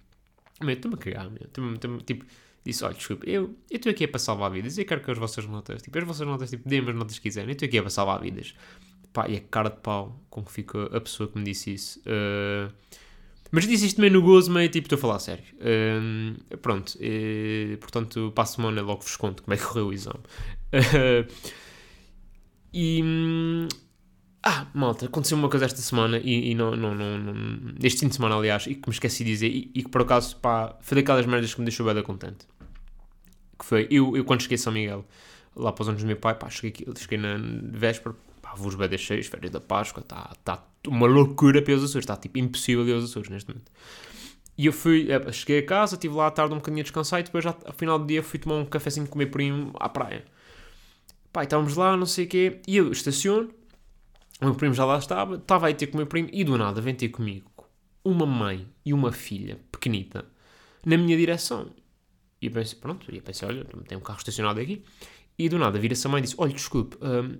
meu, 0.61 0.73
estou-me 0.73 0.95
a 0.95 0.97
cagar, 0.97 1.29
meu. 1.29 1.99
tipo, 1.99 2.25
disse, 2.65 2.83
olha, 2.83 2.93
desculpa, 2.93 3.29
eu 3.29 3.55
estou 3.69 3.91
aqui 3.91 4.05
é 4.05 4.07
para 4.07 4.19
salvar 4.19 4.51
vidas, 4.51 4.77
eu 4.77 4.85
quero 4.85 5.01
que 5.01 5.11
as 5.11 5.17
vossas 5.17 5.45
notas, 5.45 5.81
tipo, 5.81 5.97
as 5.97 6.03
vossas 6.05 6.27
notas, 6.27 6.49
tipo, 6.49 6.67
dêem 6.67 6.87
as 6.87 6.95
notas 6.95 7.17
que 7.17 7.23
quiserem, 7.23 7.49
eu 7.49 7.53
estou 7.53 7.67
aqui 7.67 7.77
é 7.77 7.81
para 7.81 7.89
salvar 7.89 8.21
vidas. 8.21 8.53
Pá, 9.11 9.27
e 9.27 9.37
a 9.37 9.41
cara 9.41 9.69
de 9.69 9.77
pau 9.77 10.19
com 10.29 10.43
que 10.43 10.51
fica 10.51 10.85
a 10.85 10.99
pessoa 10.99 11.29
que 11.29 11.37
me 11.37 11.43
disse 11.43 11.73
isso. 11.73 11.99
Uh, 11.99 12.73
mas 13.51 13.67
disse 13.67 13.85
isto 13.85 14.01
meio 14.01 14.13
no 14.13 14.23
gozo, 14.23 14.51
meio 14.51 14.67
tipo, 14.69 14.85
estou 14.85 14.97
a 14.97 14.99
falar 14.99 15.15
a 15.17 15.19
sério. 15.19 15.43
Uh, 15.59 16.57
pronto, 16.57 16.97
uh, 16.97 17.77
portanto, 17.77 18.31
para 18.33 18.43
a 18.43 18.47
semana 18.47 18.81
logo 18.81 19.01
vos 19.01 19.15
conto 19.15 19.43
como 19.43 19.53
é 19.53 19.57
que 19.57 19.63
correu 19.63 19.87
o 19.87 19.93
exame. 19.93 20.23
E. 22.73 23.67
Ah, 24.45 24.67
malta, 24.73 25.05
aconteceu 25.05 25.37
uma 25.37 25.47
coisa 25.47 25.65
esta 25.65 25.81
semana 25.81 26.17
e, 26.17 26.51
e 26.51 26.55
não, 26.55 26.75
não, 26.75 26.93
não, 26.93 27.17
não, 27.17 27.75
Este 27.81 28.01
fim 28.01 28.09
de 28.09 28.15
semana, 28.15 28.35
aliás, 28.35 28.67
e 28.67 28.75
que 28.75 28.89
me 28.89 28.93
esqueci 28.93 29.23
de 29.23 29.31
dizer, 29.31 29.47
e, 29.47 29.71
e 29.73 29.83
que 29.83 29.89
por 29.89 30.01
acaso, 30.01 30.35
pá, 30.35 30.77
foi 30.81 30.97
daquelas 30.97 31.25
merdas 31.25 31.53
que 31.53 31.61
me 31.61 31.65
deixou 31.65 31.85
bem 31.91 32.03
contente. 32.03 32.45
Que 33.57 33.63
foi, 33.63 33.87
eu, 33.89 34.17
eu 34.17 34.25
quando 34.25 34.41
cheguei 34.41 34.55
a 34.55 34.57
São 34.57 34.73
Miguel, 34.73 35.05
lá 35.55 35.71
para 35.71 35.83
os 35.83 35.87
anos 35.87 36.01
do 36.01 36.07
meu 36.07 36.17
pai, 36.17 36.35
pá, 36.35 36.49
cheguei, 36.49 36.85
cheguei 36.97 37.17
na 37.17 37.37
véspera, 37.71 38.13
pá, 38.41 38.53
vos 38.55 38.75
bem 38.75 38.97
cheios, 38.97 39.27
férias 39.27 39.49
da 39.51 39.61
Páscoa, 39.61 40.01
está 40.01 40.33
tá 40.43 40.61
uma 40.89 41.07
loucura 41.07 41.61
para 41.61 41.75
os 41.75 41.83
Açores, 41.85 42.03
está 42.03 42.17
tipo 42.17 42.37
impossível 42.37 42.93
aos 42.93 43.05
Açores 43.05 43.29
neste 43.29 43.47
momento. 43.47 43.71
E 44.57 44.65
eu 44.65 44.73
fui, 44.73 45.09
é, 45.09 45.31
cheguei 45.31 45.59
a 45.59 45.65
casa, 45.65 45.95
estive 45.95 46.15
lá 46.15 46.27
à 46.27 46.31
tarde 46.31 46.53
um 46.53 46.57
bocadinho 46.57 46.81
a 46.81 46.83
descansar 46.83 47.21
e 47.21 47.23
depois, 47.23 47.45
ao 47.45 47.55
final 47.77 47.97
do 47.97 48.05
dia, 48.05 48.21
fui 48.21 48.39
tomar 48.39 48.55
um 48.55 48.65
cafezinho 48.65 49.07
com 49.07 49.15
o 49.15 49.17
meu 49.17 49.29
primo 49.29 49.71
à 49.79 49.87
praia. 49.87 50.25
Pá, 51.31 51.43
estávamos 51.43 51.75
lá, 51.75 51.95
não 51.95 52.05
sei 52.05 52.25
o 52.25 52.27
quê, 52.27 52.61
e 52.67 52.77
eu 52.77 52.91
estaciono, 52.91 53.49
o 54.43 54.49
meu 54.49 54.55
primo 54.55 54.73
já 54.73 54.85
lá 54.85 54.97
estava, 54.97 55.35
estava 55.35 55.67
aí 55.67 55.73
ter 55.73 55.87
com 55.87 55.93
o 55.95 55.97
meu 55.97 56.07
primo 56.07 56.29
e 56.31 56.43
do 56.43 56.57
nada 56.57 56.81
vem 56.81 56.95
ter 56.95 57.09
comigo 57.09 57.51
uma 58.03 58.25
mãe 58.25 58.67
e 58.85 58.93
uma 58.93 59.11
filha 59.11 59.59
pequenita 59.71 60.25
na 60.85 60.97
minha 60.97 61.17
direção. 61.17 61.71
E 62.41 62.47
eu 62.47 62.51
pensei, 62.51 62.77
pronto, 62.77 63.09
e 63.09 63.17
eu 63.17 63.21
pensei, 63.21 63.47
olha, 63.47 63.65
tem 63.87 63.97
um 63.97 64.01
carro 64.01 64.17
estacionado 64.17 64.59
aqui. 64.59 64.83
E 65.37 65.47
do 65.47 65.57
nada 65.57 65.79
vira-se 65.79 66.05
a 66.05 66.09
mãe 66.09 66.19
e 66.19 66.23
disse, 66.23 66.35
olha, 66.37 66.53
desculpe, 66.53 66.97
hum, 67.01 67.39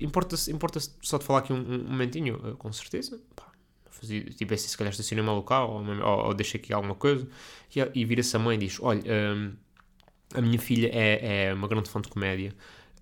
Importa-se 0.00 0.52
importa 0.52 0.78
só 1.02 1.16
de 1.16 1.24
falar 1.24 1.40
aqui 1.40 1.52
um, 1.52 1.56
um 1.56 1.84
momentinho, 1.84 2.56
com 2.58 2.72
certeza. 2.72 3.20
Pá, 3.34 3.50
fazia, 3.86 4.22
tipo, 4.24 4.56
se 4.56 4.76
calhar 4.76 4.90
estacionei 4.90 5.24
mal 5.24 5.36
local 5.36 5.70
ou, 5.70 5.84
ou, 5.84 6.26
ou 6.26 6.34
deixei 6.34 6.60
aqui 6.60 6.72
alguma 6.72 6.94
coisa. 6.94 7.26
E, 7.74 8.00
e 8.00 8.04
vira-se 8.04 8.36
a 8.36 8.38
mãe 8.38 8.56
e 8.56 8.58
diz: 8.58 8.78
Olha, 8.80 9.02
um, 9.02 9.52
a 10.34 10.42
minha 10.42 10.58
filha 10.58 10.90
é, 10.92 11.46
é 11.46 11.54
uma 11.54 11.66
grande 11.66 11.88
fã 11.88 12.00
de 12.00 12.08
comédia. 12.08 12.54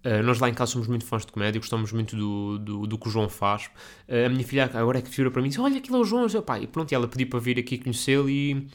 Uh, 0.04 0.22
nós 0.22 0.38
lá 0.38 0.48
em 0.48 0.54
casa 0.54 0.72
somos 0.72 0.88
muito 0.88 1.04
fãs 1.04 1.26
de 1.26 1.32
comédia, 1.32 1.58
gostamos 1.58 1.92
muito 1.92 2.16
do, 2.16 2.58
do, 2.58 2.86
do 2.86 2.98
que 2.98 3.08
o 3.08 3.10
João 3.10 3.28
faz. 3.28 3.66
Uh, 4.08 4.26
a 4.26 4.28
minha 4.28 4.44
filha 4.44 4.70
agora 4.72 4.98
é 4.98 5.02
que 5.02 5.10
vira 5.10 5.30
para 5.30 5.42
mim 5.42 5.48
e 5.48 5.50
diz: 5.50 5.58
Olha, 5.58 5.78
aquilo 5.78 5.96
é 5.96 6.00
o 6.00 6.04
João. 6.04 6.26
Pá, 6.42 6.58
e 6.58 6.66
pronto, 6.66 6.92
e 6.92 6.94
ela 6.94 7.08
pediu 7.08 7.28
para 7.28 7.38
vir 7.38 7.58
aqui 7.58 7.78
conhecê-lo 7.78 8.28
e, 8.30 8.68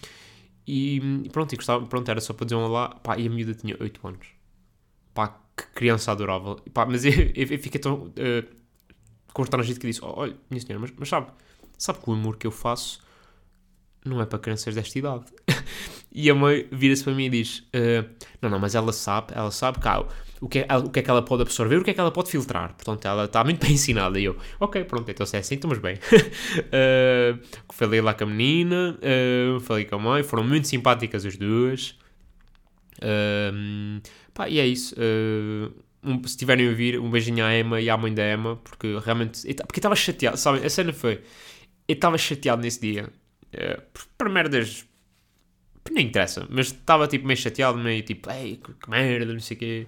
e, 0.68 1.30
pronto, 1.32 1.54
e 1.54 1.56
gostava, 1.56 1.86
pronto, 1.86 2.10
era 2.10 2.20
só 2.20 2.34
para 2.34 2.46
dizer 2.46 2.56
um 2.56 2.64
olá. 2.64 2.90
Pá, 2.90 3.18
e 3.18 3.28
a 3.28 3.30
miúda 3.30 3.54
tinha 3.54 3.76
8 3.80 4.08
anos. 4.08 4.28
Pá, 5.14 5.40
que 5.56 5.66
criança 5.74 6.12
adorável. 6.12 6.58
Pá, 6.74 6.86
mas 6.86 7.04
eu, 7.06 7.12
eu, 7.12 7.34
eu 7.36 7.60
fiquei 7.60 7.80
tão 7.80 8.08
uh, 8.08 8.12
constrangido 9.34 9.80
que 9.80 9.88
disse: 9.88 10.02
oh, 10.04 10.14
Olha, 10.18 10.36
minha 10.50 10.62
senhora, 10.62 10.80
mas, 10.80 10.92
mas 10.98 11.10
sabe, 11.10 11.28
sabe 11.78 12.00
que 12.00 12.10
o 12.10 12.14
humor 12.14 12.38
que 12.38 12.48
eu 12.48 12.52
faço 12.52 13.02
não 14.06 14.22
é 14.22 14.26
para 14.26 14.40
crianças 14.40 14.76
desta 14.76 14.98
idade. 14.98 15.26
E 16.14 16.30
a 16.30 16.36
mãe 16.36 16.68
vira-se 16.72 17.06
para 17.06 17.14
mim 17.14 17.26
e 17.26 17.30
diz: 17.30 17.64
eh, 17.72 18.04
Não, 18.42 18.50
não, 18.50 18.60
mas 18.60 18.76
ela 18.76 18.92
sabe, 18.92 19.34
ela 19.34 19.50
sabe 19.50 19.80
que 19.80 19.88
o 20.42 20.50
que, 20.50 20.66
é, 20.68 20.76
o 20.76 20.90
que 20.90 21.00
é 21.00 21.04
que 21.04 21.10
ela 21.10 21.22
pode 21.22 21.44
absorver, 21.44 21.78
o 21.78 21.84
que 21.84 21.92
é 21.92 21.94
que 21.94 22.00
ela 22.00 22.12
pode 22.12 22.32
filtrar. 22.32 22.74
Portanto, 22.74 23.06
ela 23.06 23.26
está 23.26 23.44
muito 23.44 23.64
bem 23.64 23.74
ensinada. 23.78 24.20
E 24.20 24.26
eu, 24.26 24.36
ok, 24.60 24.84
pronto, 24.86 25.10
então 25.10 25.24
se 25.24 25.38
é 25.38 25.40
assim, 25.40 25.54
estamos 25.54 25.78
bem. 25.78 25.96
uh, 25.96 27.40
falei 27.72 28.02
lá 28.02 28.16
com 28.16 28.24
a 28.24 28.28
menina, 28.28 28.98
uh, 28.98 29.60
falei 29.60 29.86
com 29.86 29.96
a 29.96 30.00
mãe, 30.00 30.24
foram 30.24 30.44
muito 30.44 30.68
simpáticas 30.68 31.28
as 31.28 31.38
duas. 31.38 31.96
Uh, 32.98 34.02
pá, 34.34 34.50
e 34.50 34.60
é 34.60 34.66
isso. 34.66 34.96
Um, 36.04 36.28
se 36.28 36.36
tiverem 36.36 36.66
a 36.66 36.70
ouvir, 36.72 37.00
um 37.00 37.12
beijinho 37.12 37.46
à 37.46 37.56
Emma 37.56 37.80
e 37.80 37.88
à 37.88 37.96
mãe 37.96 38.12
da 38.12 38.34
Emma, 38.34 38.56
porque 38.56 38.98
realmente. 38.98 39.42
Porque 39.54 39.80
estava 39.80 39.96
chateado, 39.96 40.38
sabe? 40.38 40.66
A 40.66 40.70
cena 40.72 40.92
foi. 40.92 41.22
Eu 41.88 41.94
estava 41.94 42.18
chateado 42.18 42.64
nesse 42.64 42.82
dia. 42.82 43.10
Uh, 43.54 43.80
para 44.18 44.28
merdas. 44.28 44.88
Nem 45.92 46.08
interessa, 46.08 46.48
mas 46.50 46.68
estava 46.68 47.08
tipo 47.08 47.28
meio 47.28 47.38
chateado, 47.38 47.78
meio 47.78 48.02
tipo, 48.04 48.32
ei, 48.32 48.58
que 48.58 48.90
merda, 48.90 49.34
não 49.34 49.40
sei 49.40 49.58
o 49.58 49.60
quê. 49.60 49.88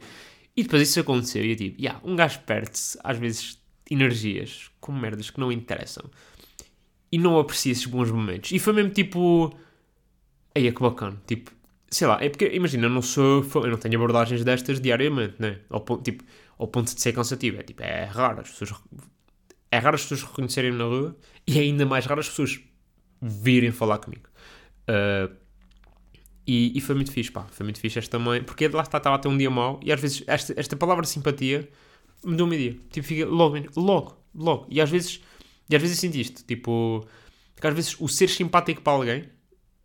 E 0.56 0.64
depois 0.64 0.82
isso 0.82 1.00
aconteceu 1.00 1.44
e 1.44 1.52
eu 1.52 1.56
tipo, 1.56 1.82
yeah, 1.82 2.00
um 2.04 2.16
gajo 2.16 2.40
perde-se 2.42 2.98
às 3.04 3.18
vezes 3.18 3.60
energias 3.90 4.70
com 4.80 4.92
merdas 4.92 5.30
que 5.30 5.40
não 5.40 5.52
interessam 5.52 6.10
e 7.12 7.18
não 7.18 7.38
aprecia 7.40 7.72
esses 7.72 7.86
bons 7.86 8.12
momentos. 8.12 8.52
E 8.52 8.60
foi 8.60 8.74
mesmo 8.74 8.92
tipo, 8.92 9.56
aí 10.56 10.68
é 10.68 10.72
que 10.72 10.82
bacana, 10.82 11.22
tipo, 11.28 11.52
sei 11.90 12.08
lá, 12.08 12.18
é 12.22 12.30
porque, 12.30 12.48
imagina, 12.54 12.86
eu 12.86 12.90
não 12.90 13.02
sou, 13.02 13.46
eu 13.56 13.68
não 13.68 13.78
tenho 13.78 13.96
abordagens 13.96 14.44
destas 14.44 14.82
diariamente, 14.82 15.36
né? 15.40 15.60
Ao 15.70 15.82
ponto, 15.82 16.04
tipo, 16.04 16.24
ao 16.58 16.68
ponto 16.68 16.94
de 16.94 17.00
ser 17.00 17.14
cansativo, 17.14 17.60
é 17.60 17.64
tipo, 17.64 17.84
é 17.84 18.06
raro 18.06 18.42
as 18.42 18.50
pessoas, 18.50 18.74
é 19.72 19.78
raro 19.78 19.96
as 19.96 20.02
pessoas 20.02 20.24
reconhecerem-me 20.24 20.78
na 20.78 20.86
rua 20.86 21.18
e 21.48 21.60
é 21.60 21.62
ainda 21.62 21.86
mais 21.86 22.06
raro 22.06 22.20
as 22.20 22.30
pessoas 22.30 22.60
virem 23.22 23.72
falar 23.72 24.00
comigo. 24.00 24.28
Uh, 24.90 25.34
e, 26.46 26.78
e, 26.78 26.82
foi 26.82 26.96
muito 26.96 27.12
fixe, 27.12 27.32
pá, 27.32 27.46
foi 27.52 27.64
muito 27.64 27.80
fixe 27.80 28.00
esta 28.00 28.20
mãe, 28.20 28.44
porque 28.44 28.68
lá 28.68 28.82
está, 28.84 28.98
estava 28.98 29.16
a 29.16 29.20
ter 29.20 29.28
um 29.28 29.38
dia 29.38 29.50
mau 29.50 29.80
e 29.84 29.92
às 29.92 30.00
vezes 30.00 30.24
esta, 30.28 30.54
esta 30.60 30.76
palavra 30.76 31.06
simpatia 31.06 31.70
me 32.24 32.36
deu 32.36 32.46
um 32.46 32.50
dia, 32.50 32.78
tipo, 32.92 33.08
fica 33.08 33.26
logo, 33.26 33.58
logo, 33.76 34.18
logo, 34.36 34.66
e 34.70 34.82
às 34.82 34.90
vezes, 34.90 35.22
e 35.70 35.76
às 35.76 35.82
vezes 35.82 36.00
sinto 36.00 36.16
isto, 36.16 36.44
tipo, 36.46 37.06
que 37.60 37.68
às 37.68 37.74
vezes 37.74 37.96
o 38.00 38.08
ser 38.08 38.30
simpático 38.30 38.82
para 38.82 38.94
alguém 38.94 39.30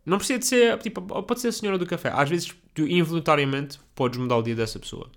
não 0.05 0.17
precisa 0.17 0.39
de 0.39 0.45
ser, 0.45 0.77
tipo, 0.79 1.01
pode 1.01 1.39
ser 1.39 1.49
a 1.49 1.51
senhora 1.51 1.77
do 1.77 1.85
café, 1.85 2.11
às 2.13 2.29
vezes 2.29 2.53
tu 2.73 2.87
involuntariamente 2.87 3.79
podes 3.95 4.19
mudar 4.19 4.37
o 4.37 4.41
dia 4.41 4.55
dessa 4.55 4.79
pessoa. 4.79 5.09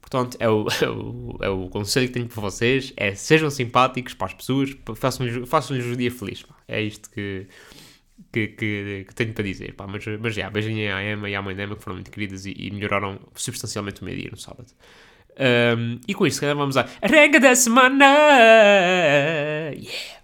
Portanto, 0.00 0.36
é 0.40 0.48
o, 0.48 0.66
é 0.80 0.88
o, 0.88 1.38
é 1.42 1.48
o 1.48 1.68
conselho 1.68 2.08
que 2.08 2.14
tenho 2.14 2.26
para 2.26 2.40
vocês: 2.40 2.92
é 2.96 3.14
sejam 3.14 3.50
simpáticos 3.50 4.14
para 4.14 4.28
as 4.28 4.34
pessoas, 4.34 4.70
façam-lhes 4.96 5.48
façam 5.48 5.76
o 5.76 5.96
dia 5.96 6.10
feliz. 6.10 6.42
Pá. 6.42 6.54
É 6.66 6.80
isto 6.80 7.10
que, 7.10 7.46
que, 8.32 8.48
que, 8.48 9.04
que, 9.08 9.14
tenho 9.14 9.32
para 9.32 9.44
dizer. 9.44 9.74
Pá. 9.74 9.86
Mas, 9.86 10.04
mas 10.20 10.34
já, 10.34 10.50
beijinho 10.50 10.94
à 10.94 11.02
Emma 11.02 11.28
e 11.28 11.34
à 11.34 11.42
mãe 11.42 11.54
da 11.54 11.64
Emma 11.64 11.76
que 11.76 11.82
foram 11.82 11.96
muito 11.96 12.10
queridas 12.10 12.46
e, 12.46 12.54
e 12.56 12.70
melhoraram 12.70 13.18
substancialmente 13.34 14.02
o 14.02 14.04
meu 14.04 14.14
dia 14.14 14.28
no 14.30 14.36
sábado. 14.36 14.68
Um, 15.40 16.00
e 16.06 16.14
com 16.14 16.26
isto, 16.26 16.40
vamos 16.40 16.76
à 16.76 16.86
arenga 17.00 17.40
da 17.40 17.54
semana! 17.54 18.04
Yeah! 19.72 20.20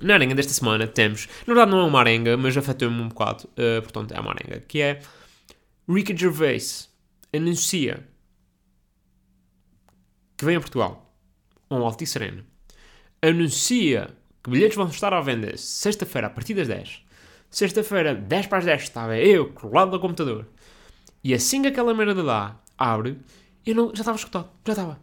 Na 0.00 0.14
arenga 0.14 0.34
desta 0.34 0.52
semana 0.52 0.86
temos, 0.86 1.28
na 1.46 1.54
verdade 1.54 1.70
não 1.70 1.80
é 1.80 1.84
uma 1.84 2.00
arenga, 2.00 2.36
mas 2.36 2.56
afetou-me 2.56 3.00
um 3.00 3.08
bocado, 3.08 3.44
uh, 3.44 3.80
portanto 3.80 4.12
é 4.12 4.20
uma 4.20 4.32
arenga, 4.32 4.60
que 4.60 4.80
é 4.80 5.00
Ricky 5.88 6.16
Gervais 6.16 6.92
anuncia 7.32 8.06
que 10.36 10.44
vem 10.44 10.56
a 10.56 10.60
Portugal, 10.60 11.14
um 11.70 11.76
Altice 11.76 12.12
Serena, 12.12 12.44
anuncia 13.22 14.10
que 14.44 14.50
bilhetes 14.50 14.76
vão 14.76 14.86
estar 14.86 15.12
à 15.14 15.20
venda 15.22 15.56
sexta-feira 15.56 16.26
a 16.26 16.30
partir 16.30 16.52
das 16.52 16.68
10. 16.68 17.02
Sexta-feira, 17.50 18.14
10 18.14 18.46
para 18.46 18.58
as 18.58 18.64
10, 18.66 18.82
estava 18.82 19.16
eu 19.16 19.48
colado 19.48 19.92
do 19.92 19.98
computador. 19.98 20.46
E 21.22 21.32
assim 21.32 21.62
que 21.62 21.68
aquela 21.68 21.94
merda 21.94 22.22
lá 22.22 22.60
abre, 22.76 23.18
eu 23.64 23.74
não, 23.74 23.86
já 23.88 24.02
estava 24.02 24.18
escutado, 24.18 24.50
já 24.66 24.72
estava. 24.74 25.00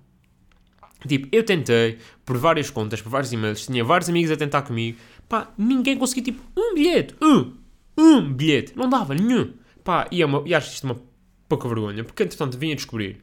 Tipo, 1.08 1.28
eu 1.32 1.44
tentei, 1.44 1.98
por 2.24 2.38
várias 2.38 2.70
contas, 2.70 3.02
por 3.02 3.10
vários 3.10 3.34
e-mails, 3.34 3.66
tinha 3.66 3.84
vários 3.84 4.08
amigos 4.08 4.30
a 4.30 4.38
tentar 4.38 4.62
comigo, 4.62 5.00
pá, 5.28 5.52
ninguém 5.58 5.98
conseguia, 5.98 6.24
tipo, 6.24 6.42
um 6.56 6.76
bilhete, 6.76 7.16
um, 7.20 7.58
um 7.98 8.32
bilhete, 8.32 8.74
não 8.76 8.88
dava 8.88 9.16
nenhum. 9.16 9.54
Pá, 9.84 10.08
e, 10.12 10.22
é 10.22 10.26
uma, 10.26 10.44
e 10.46 10.54
acho 10.54 10.72
isto 10.72 10.84
uma 10.84 11.02
pouca 11.50 11.68
vergonha, 11.68 12.04
porque 12.04 12.22
entretanto 12.22 12.58
vinha 12.58 12.76
descobrir 12.76 13.20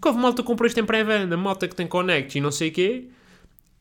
que 0.00 0.08
houve 0.08 0.20
malta 0.20 0.42
que 0.42 0.46
comprou 0.46 0.66
isto 0.66 0.78
em 0.78 0.84
pré-venda, 0.84 1.36
malta 1.36 1.66
que 1.66 1.74
tem 1.74 1.86
connect 1.86 2.36
e 2.36 2.40
não 2.40 2.50
sei 2.50 2.68
o 2.68 2.72
quê, 2.72 3.08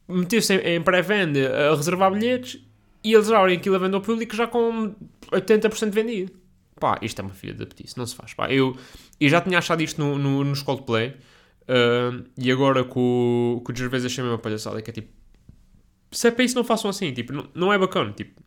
meteu-se 0.07 0.53
em, 0.53 0.75
em 0.75 0.81
pré-venda 0.81 1.71
a 1.71 1.75
reservar 1.75 2.11
bilhetes 2.11 2.61
e 3.03 3.13
eles 3.13 3.29
abrem 3.31 3.57
aquilo 3.57 3.75
a 3.75 3.79
venda 3.79 3.97
ao 3.97 4.01
público 4.01 4.35
já 4.35 4.47
com 4.47 4.95
80% 5.31 5.91
vendido. 5.91 6.31
Pá, 6.79 6.99
isto 7.01 7.19
é 7.19 7.23
uma 7.23 7.33
filha 7.33 7.53
de 7.53 7.63
apetite, 7.63 7.97
não 7.97 8.05
se 8.05 8.15
faz. 8.15 8.33
Pá, 8.33 8.51
eu, 8.51 8.75
eu 9.19 9.29
já 9.29 9.39
tinha 9.39 9.57
achado 9.57 9.81
isto 9.81 10.01
no, 10.01 10.17
no, 10.17 10.43
no 10.43 10.63
Coldplay 10.63 11.09
uh, 11.09 12.23
e 12.37 12.51
agora 12.51 12.83
com, 12.83 13.61
com 13.63 13.71
o 13.71 13.75
Gervais 13.75 14.03
achei 14.05 14.23
uma 14.23 14.37
palhaçada 14.37 14.81
que 14.81 14.89
é 14.89 14.93
tipo, 14.93 15.09
se 16.11 16.27
é 16.27 16.31
para 16.31 16.43
isso 16.43 16.55
não 16.55 16.63
façam 16.63 16.89
assim, 16.89 17.13
tipo, 17.13 17.33
não, 17.33 17.47
não 17.53 17.73
é 17.73 17.77
bacana, 17.77 18.11
tipo, 18.11 18.41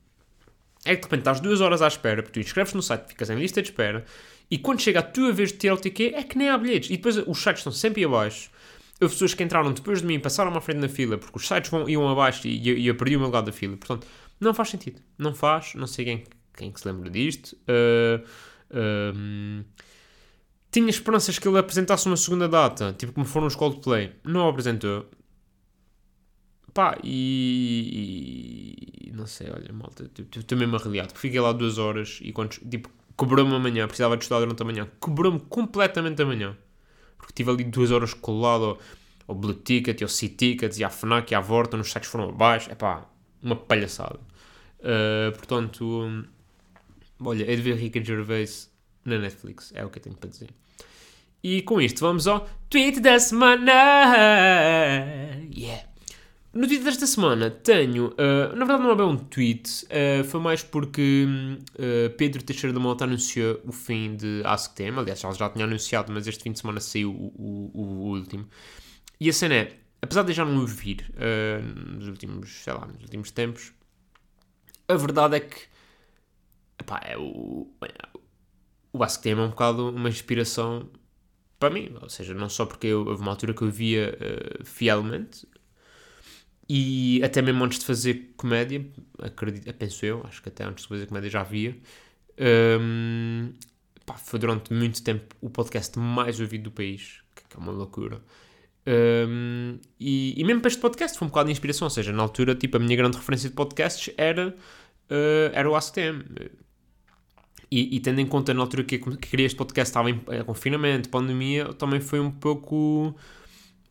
é 0.84 0.94
que 0.94 1.02
de 1.02 1.06
repente 1.06 1.20
estás 1.20 1.40
duas 1.40 1.60
horas 1.60 1.82
à 1.82 1.88
espera, 1.88 2.22
porque 2.22 2.40
tu 2.40 2.44
inscreves 2.44 2.72
no 2.74 2.82
site, 2.82 3.08
ficas 3.08 3.30
em 3.30 3.36
lista 3.36 3.60
de 3.62 3.68
espera, 3.68 4.04
e 4.50 4.58
quando 4.58 4.80
chega 4.80 5.00
a 5.00 5.02
tua 5.02 5.32
vez 5.32 5.52
de 5.52 5.58
ter 5.58 5.70
o 5.70 5.76
TQ, 5.76 6.14
é 6.14 6.22
que 6.22 6.38
nem 6.38 6.48
há 6.48 6.56
bilhetes. 6.56 6.90
E 6.90 6.96
depois 6.96 7.16
os 7.18 7.38
sites 7.38 7.60
estão 7.60 7.72
sempre 7.72 8.04
abaixo, 8.04 8.50
houve 9.00 9.14
pessoas 9.14 9.34
que 9.34 9.42
entraram 9.42 9.72
depois 9.72 10.00
de 10.00 10.06
mim, 10.06 10.18
passaram 10.18 10.54
à 10.56 10.60
frente 10.60 10.78
na 10.78 10.88
fila, 10.88 11.16
porque 11.18 11.36
os 11.36 11.46
sites 11.46 11.70
vão, 11.70 11.88
iam 11.88 12.08
abaixo 12.08 12.46
e, 12.48 12.80
e, 12.80 12.86
eu 12.86 12.94
perdi 12.96 13.16
o 13.16 13.20
meu 13.20 13.28
lugar 13.28 13.42
da 13.42 13.52
fila. 13.52 13.76
Portanto, 13.76 14.06
não 14.40 14.52
faz 14.52 14.70
sentido. 14.70 15.00
Não 15.16 15.34
faz. 15.34 15.74
Não 15.74 15.86
sei 15.86 16.04
quem, 16.04 16.24
quem 16.56 16.72
que 16.72 16.80
se 16.80 16.88
lembra 16.88 17.08
disto. 17.10 17.56
Uh, 17.68 19.64
tinha 20.70 20.90
esperanças 20.90 21.38
que 21.38 21.48
ele 21.48 21.58
apresentasse 21.58 22.06
uma 22.06 22.16
segunda 22.16 22.48
data, 22.48 22.92
tipo 22.92 23.12
como 23.12 23.26
foram 23.26 23.46
os 23.46 23.54
Coldplay. 23.54 24.12
Não 24.24 24.48
apresentou. 24.48 25.06
Pá, 26.74 26.98
e, 27.02 28.74
e, 29.06 29.12
não 29.12 29.26
sei, 29.26 29.50
olha, 29.50 29.72
malta, 29.72 30.10
estou 30.36 30.58
mesmo 30.58 30.76
arreliado. 30.76 31.14
Fiquei 31.14 31.40
lá 31.40 31.52
duas 31.52 31.78
horas 31.78 32.18
e 32.22 32.32
quando, 32.32 32.50
tipo, 32.68 32.90
cobrou-me 33.16 33.54
amanhã, 33.54 33.86
precisava 33.86 34.16
de 34.16 34.24
estudar 34.24 34.40
durante 34.40 34.62
a 34.62 34.64
manhã. 34.64 34.88
Cobrou-me 35.00 35.40
completamente 35.40 36.20
amanhã 36.22 36.56
porque 37.28 37.34
tive 37.34 37.50
ali 37.50 37.64
duas 37.64 37.90
horas 37.90 38.14
colado 38.14 38.78
ao, 39.26 39.34
Blue 39.34 39.52
Ticket, 39.52 40.00
ao 40.00 40.08
C-Tickets 40.08 40.78
e 40.78 40.84
à 40.84 40.88
FNAC 40.88 41.32
e 41.32 41.34
à 41.34 41.40
Vorta, 41.40 41.76
nos 41.76 41.92
sites 41.92 42.08
foram 42.08 42.30
abaixo, 42.30 42.70
é 42.70 42.74
pá, 42.74 43.06
uma 43.42 43.54
palhaçada. 43.54 44.18
Uh, 44.80 45.30
portanto, 45.36 46.24
olha, 47.20 47.44
é 47.44 47.54
de 47.54 47.60
ver 47.60 47.76
Rica 47.76 48.02
Gervais 48.02 48.72
na 49.04 49.18
Netflix, 49.18 49.72
é 49.74 49.84
o 49.84 49.90
que 49.90 49.98
eu 49.98 50.02
tenho 50.02 50.16
para 50.16 50.30
dizer. 50.30 50.48
E 51.42 51.60
com 51.62 51.80
isto 51.80 52.00
vamos 52.00 52.26
ao 52.26 52.48
tweet 52.70 52.98
da 53.00 53.20
semana. 53.20 53.72
Yeah. 55.54 55.84
No 56.50 56.66
tweet 56.66 56.82
desta 56.82 57.06
semana 57.06 57.50
tenho, 57.50 58.06
uh, 58.08 58.56
na 58.56 58.64
verdade 58.64 58.82
não 58.82 58.90
é 58.90 58.94
bem 58.96 59.04
um 59.04 59.18
tweet, 59.18 59.84
uh, 59.84 60.24
foi 60.24 60.40
mais 60.40 60.62
porque 60.62 61.26
uh, 61.74 62.10
Pedro 62.16 62.42
Teixeira 62.42 62.72
da 62.72 62.80
Mota 62.80 63.04
anunciou 63.04 63.60
o 63.66 63.72
fim 63.72 64.16
de 64.16 64.40
AskTM, 64.44 64.98
aliás 64.98 65.20
já, 65.20 65.30
já 65.32 65.50
tinha 65.50 65.66
anunciado, 65.66 66.10
mas 66.10 66.26
este 66.26 66.42
fim 66.42 66.52
de 66.52 66.58
semana 66.58 66.80
saiu 66.80 67.12
o, 67.12 67.70
o, 67.74 67.80
o 67.80 68.16
último. 68.16 68.48
E 69.20 69.28
a 69.28 69.32
cena 69.32 69.56
é, 69.56 69.76
apesar 70.00 70.22
de 70.22 70.32
já 70.32 70.42
não 70.42 70.64
vir 70.64 71.12
nos 71.94 72.08
últimos, 72.08 72.48
sei 72.50 72.72
lá, 72.72 72.86
nos 72.86 73.02
últimos 73.02 73.30
tempos, 73.30 73.72
a 74.88 74.94
verdade 74.94 75.36
é 75.36 75.40
que, 75.40 75.58
epá, 76.80 76.98
é 77.04 77.18
o, 77.18 77.70
o 78.90 79.04
AskTM 79.04 79.38
é 79.38 79.42
um 79.42 79.50
bocado 79.50 79.90
uma 79.90 80.08
inspiração 80.08 80.88
para 81.58 81.68
mim, 81.68 81.94
ou 82.00 82.08
seja, 82.08 82.32
não 82.32 82.48
só 82.48 82.64
porque 82.64 82.86
eu, 82.86 83.06
houve 83.06 83.20
uma 83.20 83.32
altura 83.32 83.52
que 83.52 83.62
eu 83.62 83.70
via 83.70 84.16
fielmente, 84.64 85.46
e 86.68 87.20
até 87.24 87.40
mesmo 87.40 87.64
antes 87.64 87.78
de 87.78 87.86
fazer 87.86 88.34
comédia, 88.36 88.84
acredito, 89.20 89.72
penso 89.74 90.04
eu, 90.04 90.22
acho 90.28 90.42
que 90.42 90.48
até 90.48 90.64
antes 90.64 90.82
de 90.82 90.88
fazer 90.88 91.06
comédia 91.06 91.30
já 91.30 91.40
havia. 91.40 91.76
Um, 92.80 93.52
pá, 94.04 94.14
foi 94.14 94.38
durante 94.38 94.72
muito 94.72 95.02
tempo 95.02 95.34
o 95.40 95.48
podcast 95.48 95.98
mais 95.98 96.38
ouvido 96.40 96.64
do 96.64 96.70
país, 96.70 97.20
que 97.34 97.56
é 97.56 97.58
uma 97.58 97.72
loucura. 97.72 98.20
Um, 98.86 99.78
e, 100.00 100.40
e, 100.40 100.44
mesmo 100.44 100.60
para 100.60 100.68
este 100.68 100.80
podcast 100.80 101.18
foi 101.18 101.26
um 101.26 101.28
bocado 101.28 101.46
de 101.46 101.52
inspiração, 101.52 101.86
ou 101.86 101.90
seja, 101.90 102.12
na 102.12 102.22
altura, 102.22 102.54
tipo, 102.54 102.76
a 102.76 102.80
minha 102.80 102.96
grande 102.96 103.16
referência 103.16 103.48
de 103.48 103.54
podcasts 103.54 104.12
era, 104.16 104.48
uh, 104.48 105.50
era 105.52 105.70
o 105.70 105.74
ACTM. 105.74 106.24
E, 107.70 107.96
e, 107.96 108.00
tendo 108.00 108.20
em 108.20 108.26
conta 108.26 108.54
na 108.54 108.62
altura 108.62 108.84
que, 108.84 108.98
que 108.98 109.42
este 109.42 109.56
podcast 109.56 109.90
estava 109.90 110.10
em 110.10 110.20
é, 110.28 110.42
confinamento, 110.42 111.08
pandemia, 111.10 111.72
também 111.74 112.00
foi 112.00 112.18
um 112.18 112.30
pouco 112.30 113.14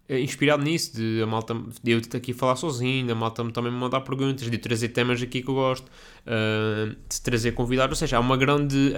inspirado 0.09 0.63
nisso, 0.63 0.95
de 0.95 1.21
a 1.21 1.25
malta, 1.25 1.53
de 1.83 1.91
eu 1.91 2.01
aqui 2.13 2.33
falar 2.33 2.55
sozinho, 2.55 3.11
a 3.11 3.15
malta 3.15 3.43
também 3.51 3.71
me 3.71 3.77
mandar 3.77 4.01
perguntas, 4.01 4.49
de 4.49 4.57
trazer 4.57 4.89
temas 4.89 5.21
aqui 5.21 5.41
que 5.41 5.49
eu 5.49 5.53
gosto, 5.53 5.87
uh, 5.87 6.95
de 7.09 7.21
trazer 7.21 7.51
convidados, 7.51 7.97
ou 7.97 7.99
seja, 7.99 8.17
há 8.17 8.19
uma 8.19 8.37
grande. 8.37 8.93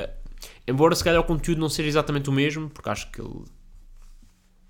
Embora 0.67 0.95
se 0.95 1.03
calhar 1.03 1.19
o 1.19 1.23
conteúdo 1.23 1.59
não 1.59 1.69
seja 1.69 1.89
exatamente 1.89 2.29
o 2.29 2.33
mesmo, 2.33 2.69
porque 2.69 2.89
acho 2.89 3.11
que 3.11 3.21
ele 3.21 3.43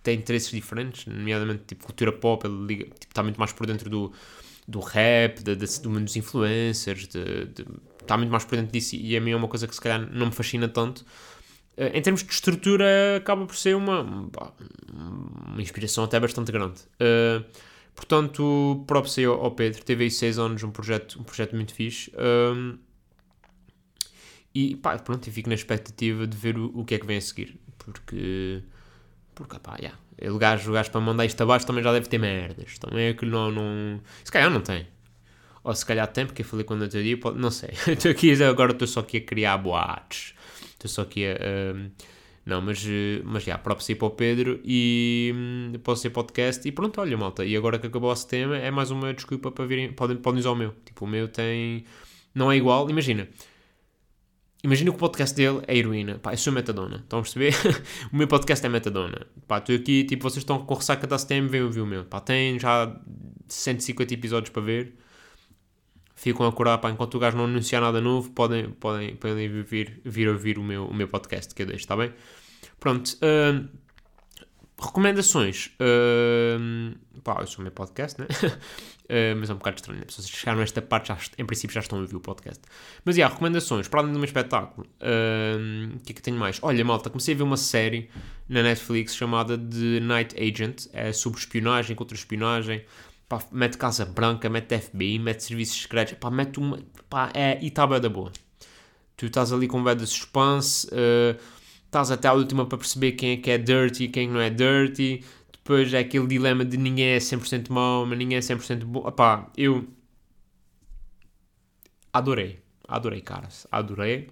tem 0.02 0.17
interesses 0.17 0.49
diferentes, 0.49 1.06
nomeadamente 1.06 1.63
tipo 1.67 1.86
cultura 1.86 2.12
pop, 2.12 2.47
ele 2.47 2.86
tipo, 2.86 2.95
está 3.10 3.21
muito 3.21 3.38
mais 3.38 3.52
por 3.52 3.67
dentro 3.67 3.89
do, 3.89 4.12
do 4.67 4.80
rap, 4.80 5.43
de, 5.43 5.56
de, 5.56 5.82
do 5.82 5.89
mundo 5.89 6.06
dos 6.06 6.15
influencers, 6.15 7.08
de, 7.08 7.45
de, 7.47 7.65
está 8.02 8.17
muito 8.17 8.32
mais 8.32 8.45
por 8.45 8.56
dentro 8.56 8.71
disso 8.71 8.95
e 8.95 9.15
a 9.17 9.21
mim 9.21 9.32
é 9.32 9.36
uma 9.36 9.47
coisa 9.47 9.67
que 9.67 9.75
se 9.75 9.82
calhar 9.82 10.10
não 10.12 10.28
me 10.28 10.32
fascina 10.32 10.67
tanto. 10.67 11.06
Uh, 11.80 11.96
em 11.96 12.02
termos 12.02 12.22
de 12.24 12.34
estrutura, 12.34 13.15
acaba 13.18 13.46
por 13.46 13.56
ser 13.56 13.74
uma, 13.74 14.02
uma 14.02 15.62
inspiração 15.62 16.04
até 16.04 16.20
bastante 16.20 16.52
grande. 16.52 16.82
Uh, 17.00 17.46
portanto, 17.96 18.84
próprio 18.86 19.12
sei 19.13 19.24
ao, 19.24 19.52
Pedro, 19.52 19.82
teve 19.86 20.04
aí 20.04 20.12
6 20.12 20.38
anos 20.38 20.63
um 20.63 20.72
projeto, 20.72 21.18
um 21.22 21.24
projeto 21.24 21.56
muito 21.56 21.74
fixe. 21.74 22.12
Um, 22.18 22.78
e 24.54 24.76
pá, 24.76 25.00
pronto, 25.00 25.26
e 25.26 25.32
fico 25.32 25.48
na 25.48 25.56
expectativa 25.56 26.28
de 26.28 26.36
ver 26.36 26.58
o, 26.58 26.70
o 26.80 26.84
que 26.84 26.96
é 26.96 27.00
que 27.00 27.06
vem 27.06 27.18
a 27.18 27.22
seguir. 27.22 27.58
Porque, 27.78 28.62
porque 29.34 29.58
pá, 29.60 29.78
yeah, 29.78 29.98
ele 30.18 30.38
gajo, 30.38 30.70
o 30.70 30.74
gajo 30.74 30.92
para 30.92 31.00
mandar 31.00 31.26
isto 31.26 31.42
abaixo 31.42 31.65
também 31.65 31.82
já 31.82 31.94
deve 31.94 32.10
ter 32.10 32.18
merdas. 32.18 32.78
Também 32.78 33.08
é 33.08 33.13
que 33.13 33.26
não, 33.26 33.50
não. 33.52 34.02
Se 34.22 34.32
calhar 34.32 34.50
não 34.50 34.60
tem. 34.60 34.86
Ou 35.63 35.74
se 35.74 35.86
calhar 35.86 36.08
tem, 36.08 36.26
porque 36.26 36.42
eu 36.42 36.46
falei 36.46 36.65
quando 36.65 36.84
eu 36.84 36.88
dia, 36.89 37.18
pode, 37.18 37.39
não 37.39 37.52
sei. 37.52 37.70
estou 37.88 38.12
aqui, 38.12 38.44
agora 38.44 38.72
estou 38.72 38.88
só 38.88 39.00
aqui 39.00 39.18
a 39.18 39.22
criar 39.22 39.58
boatos. 39.58 40.34
Estou 40.80 40.89
só 40.89 41.02
aqui 41.02 41.26
a. 41.26 41.36
Não, 42.46 42.62
mas, 42.62 42.84
mas 43.26 43.44
já, 43.44 43.58
próprio 43.58 43.96
para 43.98 44.08
o 44.08 44.12
Pedro 44.12 44.60
e 44.63 45.32
hum, 45.36 45.74
posso 45.84 46.02
ser 46.02 46.10
podcast 46.10 46.68
e 46.68 46.72
pronto, 46.72 47.00
olha 47.00 47.15
malta. 47.18 47.46
E 47.46 47.56
agora 47.56 47.78
que 47.78 47.88
acabou 47.88 48.12
o 48.12 48.15
tema, 48.15 48.58
é 48.58 48.72
mais 48.72 48.89
uma 48.89 49.13
desculpa 49.13 49.52
para 49.52 49.65
virem. 49.65 49.92
Podem, 49.94 50.18
podem 50.18 50.39
usar 50.39 50.52
o 50.52 50.56
meu. 50.56 50.74
Tipo, 50.86 51.06
o 51.06 51.08
meu 51.08 51.28
tem. 51.28 51.84
Não 52.34 52.52
é 52.52 52.56
igual, 52.56 52.89
imagina. 52.89 53.28
Imagina 54.63 54.89
que 54.92 54.96
o 54.96 55.00
podcast 55.00 55.36
dele 55.36 55.62
é 55.68 55.78
heroína. 55.78 56.20
Pá, 56.20 56.34
eu 56.34 56.38
sou 56.38 56.52
metadona. 56.52 56.98
Estão 56.98 57.20
a 57.20 57.22
perceber? 57.22 57.54
o 58.12 58.15
meu 58.15 58.28
podcast 58.28 58.65
é 58.65 58.70
metadona. 58.70 59.28
Pá, 59.48 59.60
estou 59.60 59.76
aqui, 59.76 60.04
tipo, 60.06 60.24
vocês 60.24 60.42
estão 60.42 60.65
com 60.65 60.74
ressaca 60.74 61.06
da 61.06 61.18
STM, 61.18 61.48
vêm 61.48 61.62
ouvir 61.62 61.82
o 61.82 61.86
meu. 61.86 62.06
Pá, 62.06 62.20
tem 62.20 62.58
já 62.58 63.00
150 63.48 64.13
episódios 64.13 64.50
para 64.50 64.62
ver. 64.62 64.96
Ficam 66.19 66.45
a 66.45 66.51
curar, 66.51 66.77
pá, 66.79 66.89
enquanto 66.89 67.15
o 67.15 67.19
gajo 67.19 67.38
não 67.38 67.45
anunciar 67.45 67.82
nada 67.82 68.01
novo, 68.01 68.29
podem, 68.32 68.71
podem, 68.71 69.15
podem 69.15 69.63
vir, 69.63 70.01
vir 70.03 70.27
ouvir 70.27 70.60
o 70.60 70.62
meu, 70.62 70.86
o 70.86 70.93
meu 70.93 71.08
podcast 71.08 71.55
que 71.55 71.62
eu 71.62 71.65
deixo, 71.65 71.84
está 71.84 71.95
bem? 71.95 72.12
Pronto. 72.77 73.17
Uh, 73.23 73.69
recomendações. 74.77 75.67
Uh, 75.79 76.93
pá, 77.21 77.38
eu 77.39 77.47
sou 77.47 77.60
o 77.60 77.62
meu 77.62 77.71
podcast, 77.71 78.19
né? 78.19 78.27
Uh, 78.34 79.32
mas 79.39 79.49
é 79.49 79.53
um 79.53 79.60
bocado 79.60 79.77
estranho. 79.77 80.01
Né? 80.01 80.08
Se 80.10 80.21
vocês 80.21 80.29
chegaram 80.29 80.60
a 80.60 80.63
esta 80.63 80.82
parte, 80.82 81.08
já, 81.08 81.17
em 81.38 81.45
princípio 81.45 81.73
já 81.73 81.79
estão 81.79 81.97
a 81.97 82.01
ouvir 82.01 82.17
o 82.17 82.19
podcast. 82.19 82.62
Mas, 83.05 83.15
e 83.15 83.19
yeah, 83.19 83.34
recomendações. 83.34 83.88
Para 83.88 84.01
além 84.01 84.12
do 84.12 84.19
meu 84.19 84.25
espetáculo, 84.25 84.86
uh, 84.99 85.95
o 85.95 85.99
que 86.01 86.12
é 86.12 86.15
que 86.15 86.21
tenho 86.21 86.36
mais? 86.36 86.60
Olha, 86.62 86.84
malta, 86.84 87.10
comecei 87.10 87.34
a 87.34 87.38
ver 87.38 87.43
uma 87.43 87.55
série 87.55 88.10
na 88.49 88.62
Netflix 88.62 89.15
chamada 89.15 89.58
The 89.58 90.01
Night 90.01 90.36
Agent. 90.36 90.88
É 90.91 91.13
sobre 91.13 91.39
espionagem, 91.39 91.95
contra-espionagem. 91.95 92.84
Pá, 93.30 93.42
mete 93.52 93.78
Casa 93.78 94.06
Branca, 94.06 94.50
mete 94.50 94.78
FBI, 94.78 95.20
mete 95.20 95.44
serviços 95.44 95.82
secretos. 95.82 96.15
Pá, 96.15 96.30
mete 96.30 96.60
uma... 96.60 96.80
Pá, 97.10 97.32
é... 97.34 97.58
E 97.62 97.68
está 97.68 97.88
bem 97.88 98.02
da 98.02 98.10
boa. 98.10 98.32
Tu 99.15 99.28
estás 99.28 99.54
ali 99.54 99.68
com 99.68 99.80
um 99.80 99.96
de 99.96 100.08
suspense... 100.08 100.88
Uh, 100.88 101.39
estás 101.86 102.12
até 102.12 102.28
à 102.28 102.34
última 102.34 102.65
para 102.65 102.78
perceber 102.78 103.13
quem 103.13 103.32
é 103.32 103.38
que 103.38 103.50
é 103.50 103.58
dirty 103.58 104.04
e 104.04 104.08
quem 104.10 104.28
não 104.28 104.39
é 104.39 104.50
dirty 104.50 105.24
depois 105.70 105.94
é 105.94 106.00
aquele 106.00 106.26
dilema 106.26 106.65
de 106.65 106.78
ninguém 106.78 107.10
é 107.10 107.18
100% 107.20 107.70
mau, 107.70 108.04
mas 108.04 108.18
ninguém 108.18 108.39
é 108.39 108.42
100% 108.42 108.86
bom. 108.86 109.02
Opá, 109.08 109.52
eu 109.56 109.88
adorei, 112.12 112.60
adorei, 112.88 113.22
caras, 113.22 113.68
adorei. 113.72 114.30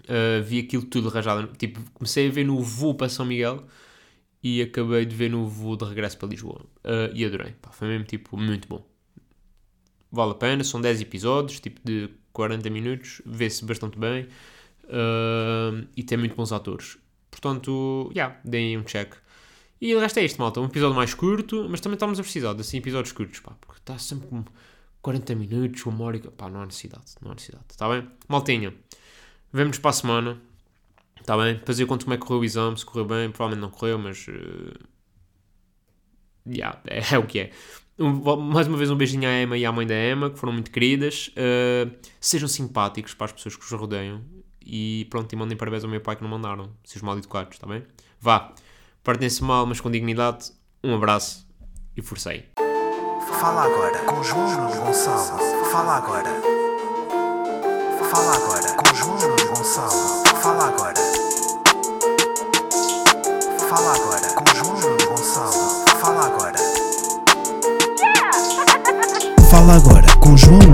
Uh, 0.00 0.42
vi 0.44 0.58
aquilo 0.58 0.84
tudo 0.84 1.08
arranjado. 1.08 1.46
Tipo, 1.56 1.80
comecei 1.94 2.28
a 2.28 2.30
ver 2.30 2.44
no 2.44 2.60
voo 2.62 2.94
para 2.94 3.08
São 3.08 3.24
Miguel 3.24 3.64
e 4.42 4.62
acabei 4.62 5.04
de 5.04 5.14
ver 5.14 5.30
no 5.30 5.46
voo 5.46 5.76
de 5.76 5.84
regresso 5.84 6.16
para 6.18 6.28
Lisboa. 6.28 6.60
Uh, 6.84 7.14
e 7.14 7.24
adorei. 7.24 7.52
Pá, 7.60 7.70
foi 7.70 7.88
mesmo, 7.88 8.04
tipo, 8.04 8.36
muito 8.36 8.68
bom. 8.68 8.86
Vale 10.10 10.32
a 10.32 10.34
pena, 10.34 10.64
são 10.64 10.80
10 10.80 11.02
episódios, 11.02 11.60
tipo 11.60 11.80
de 11.84 12.08
40 12.32 12.70
minutos, 12.70 13.20
vê-se 13.26 13.64
bastante 13.64 13.98
bem 13.98 14.28
uh, 14.84 15.86
e 15.96 16.02
tem 16.02 16.16
muito 16.16 16.34
bons 16.34 16.52
atores. 16.52 16.98
Portanto, 17.30 18.10
já, 18.14 18.22
yeah, 18.22 18.40
deem 18.44 18.78
um 18.78 18.82
check. 18.84 19.14
E 19.80 19.94
o 19.94 20.00
resto 20.00 20.18
é 20.18 20.24
isto, 20.24 20.38
malta. 20.38 20.60
Um 20.60 20.66
episódio 20.66 20.96
mais 20.96 21.14
curto, 21.14 21.66
mas 21.68 21.80
também 21.80 21.94
estamos 21.94 22.18
a 22.18 22.22
precisar 22.22 22.54
de 22.54 22.62
assim, 22.62 22.78
episódios 22.78 23.12
curtos, 23.12 23.40
pá, 23.40 23.52
porque 23.60 23.80
está 23.80 23.98
sempre 23.98 24.28
com 24.28 24.44
40 25.02 25.34
minutos, 25.34 25.86
uma 25.86 26.04
hora 26.04 26.16
e... 26.16 26.20
pá, 26.20 26.48
não 26.48 26.62
há 26.62 26.66
necessidade, 26.66 27.14
não 27.22 27.30
há 27.30 27.34
necessidade, 27.34 27.64
está 27.70 27.88
bem? 27.88 28.08
Maltinha, 28.28 28.74
vemos 29.52 29.78
para 29.78 29.90
a 29.90 29.92
semana, 29.92 30.40
está 31.20 31.36
bem? 31.36 31.54
Depois 31.54 31.78
eu 31.78 31.86
conto 31.86 32.04
como 32.04 32.14
é 32.14 32.16
que 32.16 32.24
correu 32.24 32.40
o 32.40 32.44
exame, 32.44 32.76
se 32.78 32.84
correu 32.84 33.04
bem, 33.04 33.30
provavelmente 33.30 33.60
não 33.60 33.70
correu, 33.70 33.98
mas... 33.98 34.26
Uh... 34.28 34.98
Yeah, 36.46 36.80
é, 36.86 37.02
é 37.14 37.18
o 37.18 37.26
que 37.26 37.40
é. 37.40 37.50
Um, 37.98 38.36
mais 38.36 38.68
uma 38.68 38.78
vez 38.78 38.90
um 38.90 38.96
beijinho 38.96 39.28
à 39.28 39.42
Emma 39.42 39.58
e 39.58 39.66
à 39.66 39.72
mãe 39.72 39.86
da 39.86 39.94
Emma, 39.94 40.30
que 40.30 40.38
foram 40.38 40.52
muito 40.52 40.70
queridas. 40.70 41.28
Uh, 41.28 41.92
sejam 42.20 42.48
simpáticos 42.48 43.14
para 43.14 43.26
as 43.26 43.32
pessoas 43.32 43.56
que 43.56 43.64
os 43.64 43.72
rodeiam. 43.72 44.22
E 44.64 45.06
pronto, 45.10 45.32
e 45.32 45.36
mandem 45.36 45.56
parabéns 45.56 45.82
ao 45.82 45.90
meu 45.90 46.00
pai 46.00 46.14
que 46.14 46.22
não 46.22 46.30
mandaram. 46.30 46.70
Seus 46.84 47.02
mal 47.02 47.16
educados, 47.18 47.54
está 47.54 47.66
bem? 47.66 47.84
Vá. 48.20 48.52
Partem-se 49.02 49.42
mal, 49.42 49.66
mas 49.66 49.80
com 49.80 49.90
dignidade. 49.90 50.52
Um 50.84 50.94
abraço 50.94 51.46
e 51.96 52.02
forcei. 52.02 52.44
Fala 53.40 53.64
agora 53.64 53.98
com 54.04 54.22
João 54.22 54.70
Gonçalo. 54.70 55.38
Fala 55.70 55.96
agora. 55.96 56.30
Fala 58.10 58.36
agora 58.36 58.57
Gonçalo. 70.38 70.67